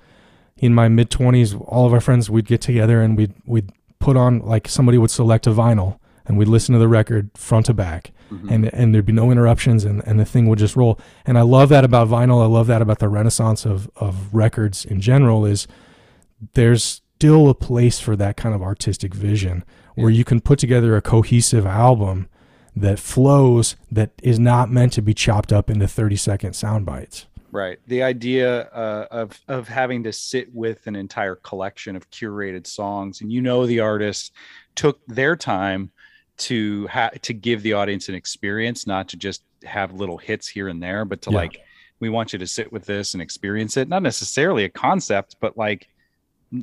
[0.58, 3.70] in my mid 20s all of our friends we'd get together and we'd we'd
[4.00, 7.66] put on like somebody would select a vinyl and we'd listen to the record front
[7.66, 8.50] to back Mhm.
[8.50, 11.42] and and there'd be no interruptions and, and the thing would just roll and i
[11.42, 15.46] love that about vinyl i love that about the renaissance of of records in general
[15.46, 15.68] is
[16.54, 19.64] there's still a place for that kind of artistic vision
[19.94, 22.28] where you can put together a cohesive album
[22.74, 27.26] that flows that is not meant to be chopped up into 30 second sound bites
[27.52, 27.78] Right.
[27.86, 33.22] The idea uh, of of having to sit with an entire collection of curated songs,
[33.22, 34.32] and you know the artist
[34.74, 35.90] took their time
[36.38, 40.68] to ha- to give the audience an experience, not to just have little hits here
[40.68, 41.36] and there, but to Yeah.
[41.36, 41.60] like,
[41.98, 43.88] we want you to sit with this and experience it.
[43.88, 45.88] Not necessarily a concept, but like,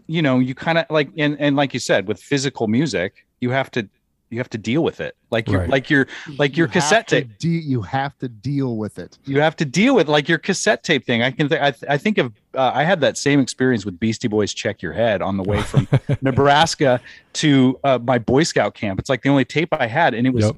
[0.07, 3.49] you know, you kind of like, and and like you said, with physical music, you
[3.49, 3.89] have to
[4.33, 5.69] you have to deal with it, like your Right.
[5.69, 6.07] like your
[6.37, 7.37] like your You cassette tape.
[7.37, 9.17] de- you have to deal with it.
[9.25, 11.21] you have to deal with like your cassette tape thing.
[11.21, 13.99] I can th- I, th- I think of uh, I had that same experience with
[13.99, 15.87] Beastie Boys Check Your Head on the way from
[16.21, 16.99] Nebraska
[17.33, 18.99] to uh, my Boy Scout camp.
[18.99, 20.55] It's like the only tape I had, and it was Yep.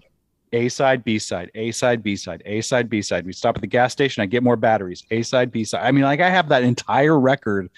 [0.53, 3.26] A side, B side, A side, B side, A side, B side.
[3.26, 4.21] We stop at the gas station.
[4.23, 5.03] I get more batteries.
[5.11, 5.86] A side, B side.
[5.86, 7.69] I mean, like I have that entire record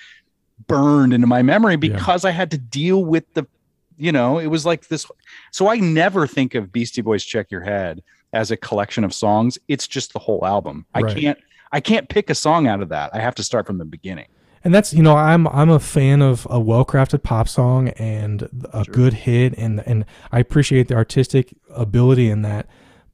[0.68, 3.48] burned into my memory because I had to deal with the,
[3.98, 5.06] you know, it was like this.
[5.52, 8.02] So I never think of Beastie Boys Check Your Head
[8.34, 9.58] as a collection of songs.
[9.68, 10.86] It's just the whole album.
[10.94, 11.18] I Right.
[11.18, 11.40] can't.
[11.72, 13.10] I can't pick a song out of that.
[13.14, 14.28] I have to start from the beginning.
[14.64, 18.84] and that's you know i'm i'm a fan of a well-crafted pop song and a
[18.84, 18.94] Sure.
[18.94, 22.66] good hit and and i appreciate the artistic ability in that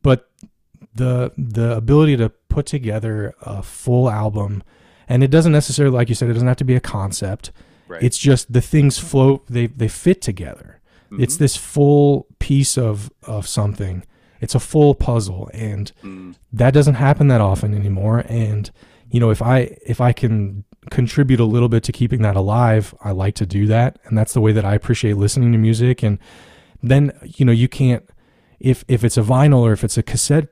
[0.02, 0.30] but
[0.96, 4.64] the the ability to put together a full album
[5.10, 7.52] and it doesn't necessarily like you said it doesn't have to be a concept
[7.88, 8.02] Right.
[8.04, 10.80] it's just the things flow they they fit together
[11.20, 11.44] it's Mm-hmm.
[11.44, 14.04] this full piece of of something
[14.42, 16.36] it's a full puzzle and Mm.
[16.52, 18.72] that doesn't happen that often anymore and
[19.12, 22.94] you know if i if i can contribute a little bit to keeping that alive
[23.04, 26.02] i like to do that and that's the way that i appreciate listening to music
[26.04, 26.18] and
[26.82, 28.10] then you know you can't
[28.60, 30.48] if if it's a vinyl or if it's a cassette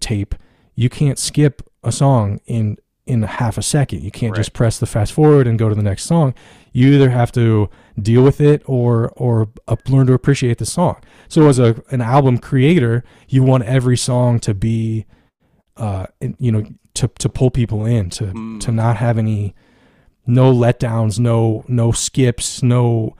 [0.00, 0.34] tape
[0.74, 2.76] you can't skip a song in
[3.08, 5.82] in half a second you can't just press the fast forward and go to the
[5.82, 6.34] next song
[6.72, 7.68] you either have to
[8.00, 10.96] deal with it or or up, learn to appreciate the song
[11.28, 15.06] so as a an album creator you want every song to be
[15.76, 16.06] uh
[16.38, 16.62] you know
[16.94, 18.60] to to pull people in to Mm.
[18.60, 19.54] to not have any
[20.26, 23.16] no letdowns no no skips no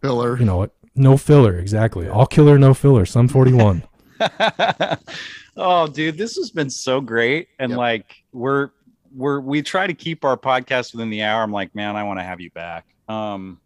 [0.00, 0.38] Filler.
[0.38, 3.82] you know what no filler exactly all killer no filler some 41
[5.56, 7.48] oh, dude, this has been so great.
[7.58, 7.76] And Yep.
[7.78, 8.70] like we're
[9.14, 11.42] we're we try to keep our podcast within the hour.
[11.42, 12.86] I'm like, man, I want to have you back.
[13.08, 13.60] Um,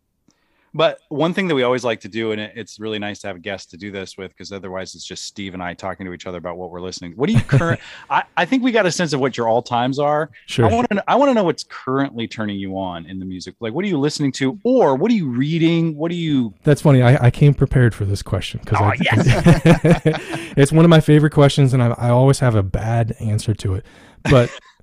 [0.76, 3.28] but one thing that we always like to do, and it, it's really nice to
[3.28, 6.04] have a guest to do this with, because otherwise it's just Steve and I talking
[6.04, 7.12] to each other about what we're listening.
[7.12, 7.80] What do you current?
[8.10, 10.30] I, I think we got a sense of what your all times are.
[10.44, 11.02] sure I want to.
[11.08, 13.54] I want to know what's currently turning you on in the music.
[13.58, 15.96] Like, what are you listening to, or what are you reading?
[15.96, 16.52] What are you?
[16.62, 17.00] That's funny.
[17.00, 18.92] I, I came prepared for this question because Oh,
[20.58, 23.76] it's one of my favorite questions, and I, I always have a bad answer to
[23.76, 23.86] it.
[24.24, 24.50] But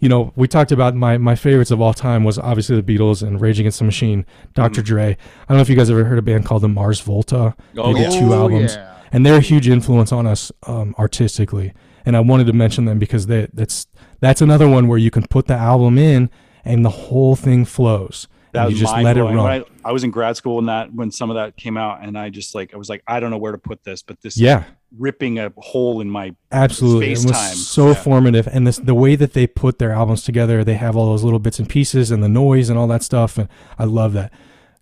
[0.00, 3.22] you know, we talked about my my favorites of all time was obviously the Beatles
[3.26, 5.10] and Rage Against the Machine, doctor Dre.
[5.12, 5.16] I
[5.48, 7.54] don't know if you guys ever heard a band called the Mars Volta.
[7.76, 8.08] Oh, They yeah.
[8.10, 8.98] did two albums, yeah.
[9.12, 11.72] and they're a huge influence on us um, artistically.
[12.06, 13.86] And I wanted to mention them because they, that's
[14.20, 16.30] that's another one where you can put the album in
[16.64, 18.26] and the whole thing flows.
[18.52, 19.38] That was you just let it run.
[19.38, 22.18] I, I was in grad school when that when some of that came out, and
[22.18, 24.36] I just like I was like, I don't know where to put this, but this
[24.36, 24.60] yeah.
[24.60, 24.64] is
[24.98, 27.54] ripping a hole in my Absolutely, it was space-time.
[27.54, 27.94] so Yeah.
[27.94, 30.64] formative, and this the way that they put their albums together.
[30.64, 33.38] They have all those little bits and pieces, and the noise and all that stuff,
[33.38, 33.48] and
[33.78, 34.32] I love that.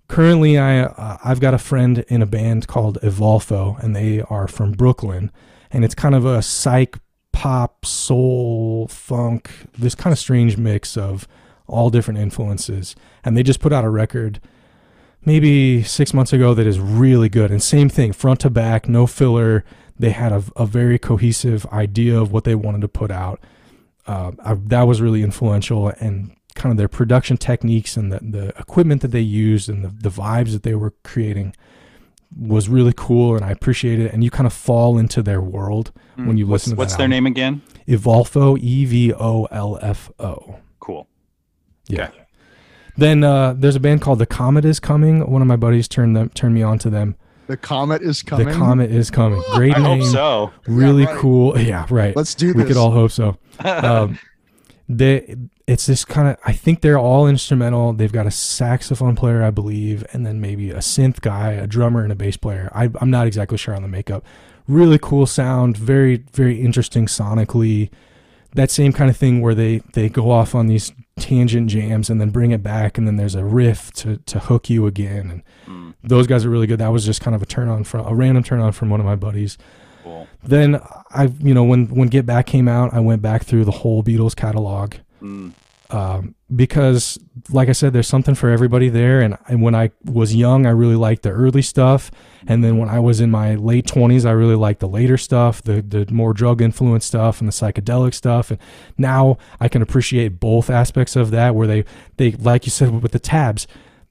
[0.08, 4.48] Currently, I uh, I've got a friend in a band called Evolfo, and they are
[4.48, 5.30] from Brooklyn,
[5.70, 6.96] and it's kind of a psych
[7.32, 11.28] pop, soul, funk, this kind of strange mix of
[11.68, 12.96] all different influences,
[13.28, 14.40] and they just put out a record
[15.24, 17.50] maybe six months ago that is really good.
[17.50, 19.64] And same thing, front to back, no filler.
[19.98, 23.40] They had a, a very cohesive idea of what they wanted to put out.
[24.06, 28.48] Uh, I, that was really influential and kind of their production techniques and the, the
[28.58, 31.54] equipment that they used and the, the vibes that they were creating
[32.36, 34.12] was really cool and I appreciate it.
[34.12, 36.46] And you kind of fall into their world when you.
[36.46, 37.10] What's, listen to what's their album.
[37.10, 37.62] name again?
[37.86, 40.56] Evolfo, E V O L F O.
[40.80, 41.06] Cool.
[41.86, 42.10] Yeah.
[42.98, 45.28] Then uh, there's a band called The Comet is Coming.
[45.30, 47.16] One of my buddies turned them turned me on to them.
[47.46, 48.46] The comet is coming.
[48.46, 49.42] The Comet is Coming.
[49.54, 50.00] Great I name.
[50.00, 50.50] hope so.
[50.66, 51.18] Really Yeah, right.
[51.18, 51.58] cool.
[51.60, 52.14] Yeah, right.
[52.14, 52.56] Let's do this.
[52.62, 53.38] we could all hope so.
[53.64, 54.18] Um,
[54.90, 57.92] they it's this kind of I think they're all instrumental.
[57.92, 62.02] They've got a saxophone player, I believe, and then maybe a synth guy, a drummer,
[62.02, 62.70] and a bass player.
[62.74, 64.24] I, I'm not exactly sure on the makeup.
[64.66, 67.90] Really cool sound, very very interesting sonically.
[68.54, 72.20] That same kind of thing where they they go off on these tangent jams and
[72.20, 75.30] then bring it back, and then there's a riff to to hook you again.
[75.30, 76.78] And Mm, those guys are really good.
[76.80, 79.00] That was just kind of a turn on from a random turn on from one
[79.00, 79.58] of my buddies
[80.02, 80.26] cool.
[80.42, 80.80] then
[81.10, 84.02] I, you know, when when Get Back came out, I went back through the whole
[84.02, 85.52] Beatles catalog Mm,
[85.90, 87.18] um, because,
[87.50, 89.20] like I said, there's something for everybody there.
[89.20, 92.10] And, and when I was young, I really liked the early stuff,
[92.46, 95.62] and then when I was in my late 20s, I really liked the later stuff,
[95.62, 98.50] the the more drug influenced stuff and the psychedelic stuff.
[98.50, 98.58] And
[98.96, 101.84] now I can appreciate both aspects of that, where they
[102.16, 103.66] they like you said with the tabs,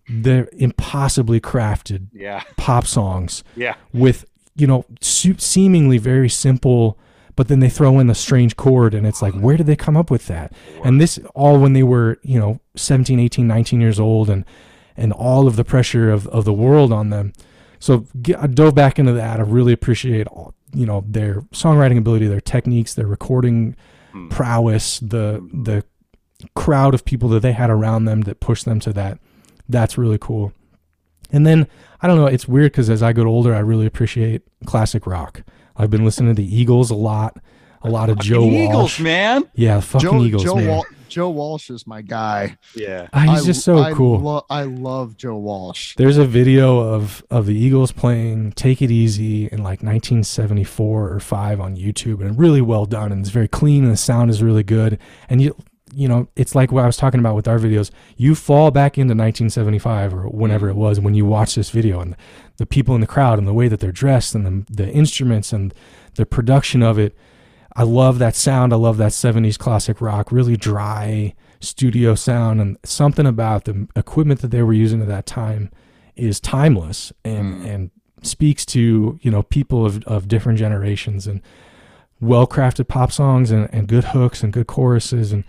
[0.09, 2.43] they're impossibly crafted yeah.
[2.57, 3.75] pop songs Yeah.
[3.93, 4.25] with
[4.55, 6.97] you know su- seemingly very simple
[7.37, 9.95] but then they throw in a strange chord and it's like where did they come
[9.95, 10.51] up with that?
[10.83, 14.43] And this all when they were you know 17 18 19 years old and
[14.97, 17.31] and all of the pressure of, of the world on them.
[17.79, 19.39] So get, i dove back into that.
[19.39, 23.77] I really appreciate all you know their songwriting ability their techniques their recording
[24.17, 24.29] Hmm.
[24.29, 25.83] prowess the the
[26.55, 29.19] crowd of people that they had around them that pushed them to that.
[29.67, 30.53] That's really cool.
[31.31, 31.67] And then
[32.01, 32.27] I don't know.
[32.27, 35.43] It's weird because as I get older, I really appreciate classic rock.
[35.77, 37.37] I've been listening to the Eagles a lot,
[37.81, 38.99] a lot of Joe Eagles, Walsh.
[38.99, 39.43] man.
[39.55, 40.67] Yeah, fucking Joe, Eagles, Joe, man.
[40.67, 42.57] Wal- Joe Walsh is my guy.
[42.75, 43.07] Yeah.
[43.13, 44.19] Ah, he's I- just so I cool.
[44.19, 45.95] lo- I love Joe Walsh.
[45.95, 51.19] There's a video of of the Eagles playing "Take It Easy" in like 1974 or
[51.19, 54.43] five on YouTube, and really well done, and it's very clean, and the sound is
[54.43, 54.99] really good.
[55.29, 55.55] And you
[55.95, 57.89] you know, it's like what I was talking about with our videos.
[58.17, 62.15] You fall back into 1975 or whenever it was when you watch this video, and
[62.57, 65.53] the people in the crowd, and the way that they're dressed, and the the instruments,
[65.53, 65.73] and
[66.15, 67.15] the production of it.
[67.75, 68.73] I love that sound.
[68.73, 74.41] I love that 70s classic rock, really dry studio sound and something about the equipment
[74.41, 75.71] that they were using at that time
[76.15, 77.65] is timeless and mm.
[77.65, 77.91] and
[78.23, 81.39] speaks to, you know, people of, of different generations and
[82.19, 85.43] well-crafted pop songs and, and good hooks and good choruses and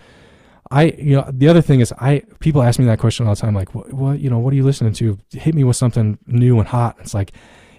[0.71, 3.41] I you know the other thing is I people ask me that question all the
[3.41, 6.19] time like what, what you know what are you listening to hit me with something
[6.27, 7.33] new and hot it's like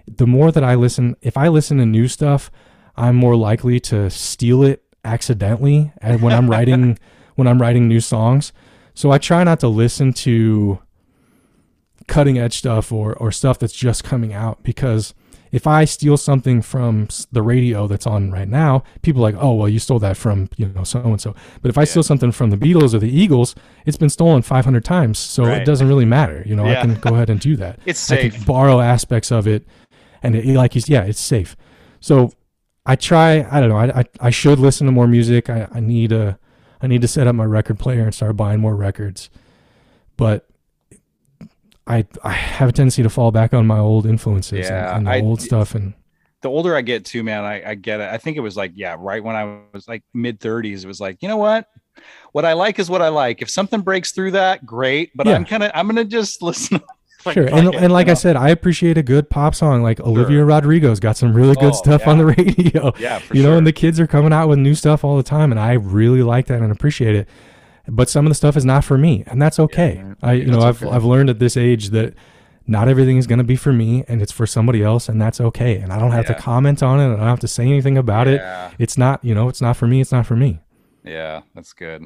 [0.07, 2.49] the more that I listen if I listen to new stuff
[2.95, 6.97] I'm more likely to steal it accidentally and when I'm writing
[7.35, 8.51] when I'm writing new songs.
[8.93, 10.79] So I try not to listen to
[12.07, 15.13] cutting edge stuff or or stuff that's just coming out because
[15.51, 19.53] if I steal something from the radio that's on right now, people are like, "Oh,
[19.55, 22.31] well, you stole that from, you know, so and so." But if I steal something
[22.31, 23.55] from the Beatles or the Eagles,
[23.85, 25.61] it's been stolen 500 times, so Right.
[25.61, 26.43] it doesn't really matter.
[26.45, 27.79] You know, I can go ahead and do that.
[27.85, 28.33] It's safe.
[28.33, 29.65] I can borrow aspects of it,
[30.21, 31.55] and it, like he's yeah, it's safe.
[31.99, 32.31] So
[32.85, 33.47] I try.
[33.51, 33.77] I don't know.
[33.77, 35.49] I I, I should listen to more music.
[35.49, 36.37] I, I need a
[36.81, 39.29] I need to set up my record player and start buying more records.
[40.15, 40.47] But
[41.89, 45.07] I I have a tendency to fall back on my old influences Yeah, and, and
[45.07, 45.93] the I- old stuff and
[46.41, 48.09] the older I get too, man, I, I get it.
[48.09, 51.01] I think it was like, yeah, right when I was like mid 30s, it was
[51.01, 51.67] like, you know what?
[52.31, 53.41] What I like is what I like.
[53.41, 55.11] If something breaks through that, great.
[55.15, 55.33] But Yeah.
[55.35, 56.79] I'm kind of, I'm gonna just listen.
[57.25, 57.47] I sure.
[57.53, 58.15] And it, and like I know?
[58.15, 59.83] said, I appreciate a good pop song.
[59.83, 62.93] Like Olivia Rodrigo's got some really good Oh, stuff on the radio.
[62.97, 63.57] yeah, for you know, sure.
[63.57, 66.23] and the kids are coming out with new stuff all the time, and I really
[66.23, 67.27] like that and appreciate it.
[67.91, 70.01] But some of the stuff is not for me, and that's okay.
[70.03, 70.15] right.
[70.21, 70.91] I, you know, I've okay.
[70.93, 72.13] I've learned at this age that
[72.67, 75.41] not everything is going to be for me, and it's for somebody else, and that's
[75.41, 75.77] okay.
[75.77, 76.35] And I don't have Yeah.
[76.35, 78.41] to comment on it, I don't have to say anything about it.
[78.77, 80.01] It's not, you know, it's not for me.
[80.01, 80.59] It's not for me.
[81.03, 82.05] yeah, that's good.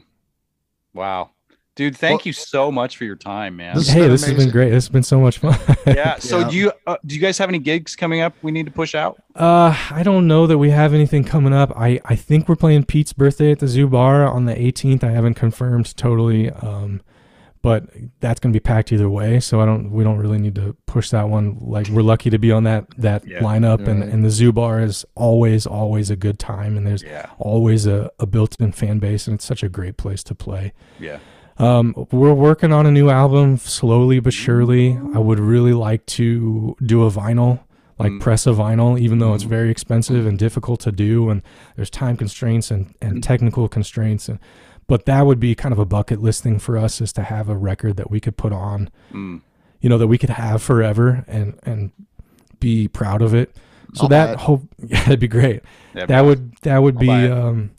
[0.94, 1.32] Wow,
[1.76, 3.76] dude, thank Well- you so much for your time, man.
[3.76, 4.70] This- hey, been this has been great.
[4.70, 5.58] This has been so much fun.
[5.88, 6.16] yeah.
[6.20, 6.50] So Yeah.
[6.50, 8.34] do you uh, do you guys have any gigs coming up?
[8.41, 9.22] We need to push out.
[9.36, 11.72] Uh, I don't know that we have anything coming up.
[11.76, 15.04] I, I think we're playing Pete's birthday at the Zoo Bar on the 18th.
[15.04, 16.50] I haven't confirmed totally.
[16.52, 17.02] Um,
[17.64, 17.86] but
[18.20, 19.40] that's gonna be packed either way.
[19.40, 19.90] So I don't.
[19.90, 21.58] We don't really need to push that one.
[21.62, 23.40] Like we're lucky to be on that that Yeah.
[23.40, 27.28] lineup, and and the Zoo Bar is always always a good time, and there's Yeah,
[27.40, 30.74] always a, a built-in fan base, and it's such a great place to play.
[31.00, 31.20] yeah.
[31.64, 34.98] Um, we're working on a new album slowly but surely.
[35.14, 37.61] I would really like to do a vinyl,
[37.98, 38.19] like Mm.
[38.22, 41.41] press a vinyl, even though it's very expensive and difficult to do, and
[41.76, 44.27] there's time constraints and, and technical constraints.
[44.30, 44.40] And
[44.88, 47.48] but that would be kind of a bucket list thing for us is to have
[47.48, 49.40] a record that we could put on, Mm.
[49.80, 51.91] you know, that we could have forever and and
[52.60, 53.56] be proud of it.
[53.94, 55.61] So I'll that hope yeah, that'd be great.
[55.94, 57.72] That'd that be would that would I'll be um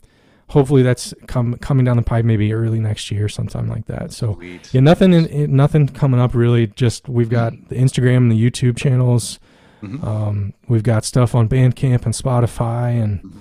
[0.49, 4.11] hopefully that's come coming down the pipe maybe early next year sometime like that.
[4.11, 4.73] So Sweet.
[4.73, 6.67] yeah, nothing in, in nothing coming up really.
[6.67, 9.39] Just we've got the Instagram and the YouTube channels.
[9.81, 10.03] Mhm.
[10.03, 13.31] Um, we've got stuff on Bandcamp and Spotify, and Mhm.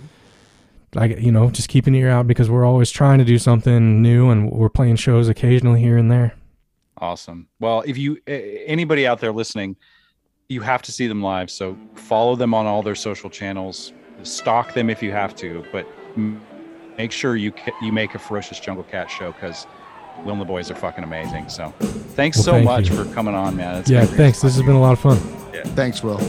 [0.94, 4.02] like you know, just keep an ear out because we're always trying to do something
[4.02, 6.34] new, and we're playing shows occasionally here and there.
[6.98, 7.48] Awesome.
[7.60, 9.76] Well, if you anybody out there listening,
[10.48, 11.50] you have to see them live.
[11.50, 13.92] So follow them on all their social channels.
[14.22, 15.86] Stalk them if you have to, but
[16.98, 19.66] make sure you ca- you make a ferocious jungle cat show because
[20.24, 21.48] Will and the boys are fucking amazing.
[21.48, 22.96] So thanks Well, so thank much you.
[23.04, 23.76] for coming on, man.
[23.76, 24.40] It's yeah, thanks.
[24.40, 25.18] This has been a lot of fun.
[25.52, 25.62] Yeah.
[25.74, 26.20] Thanks, Will.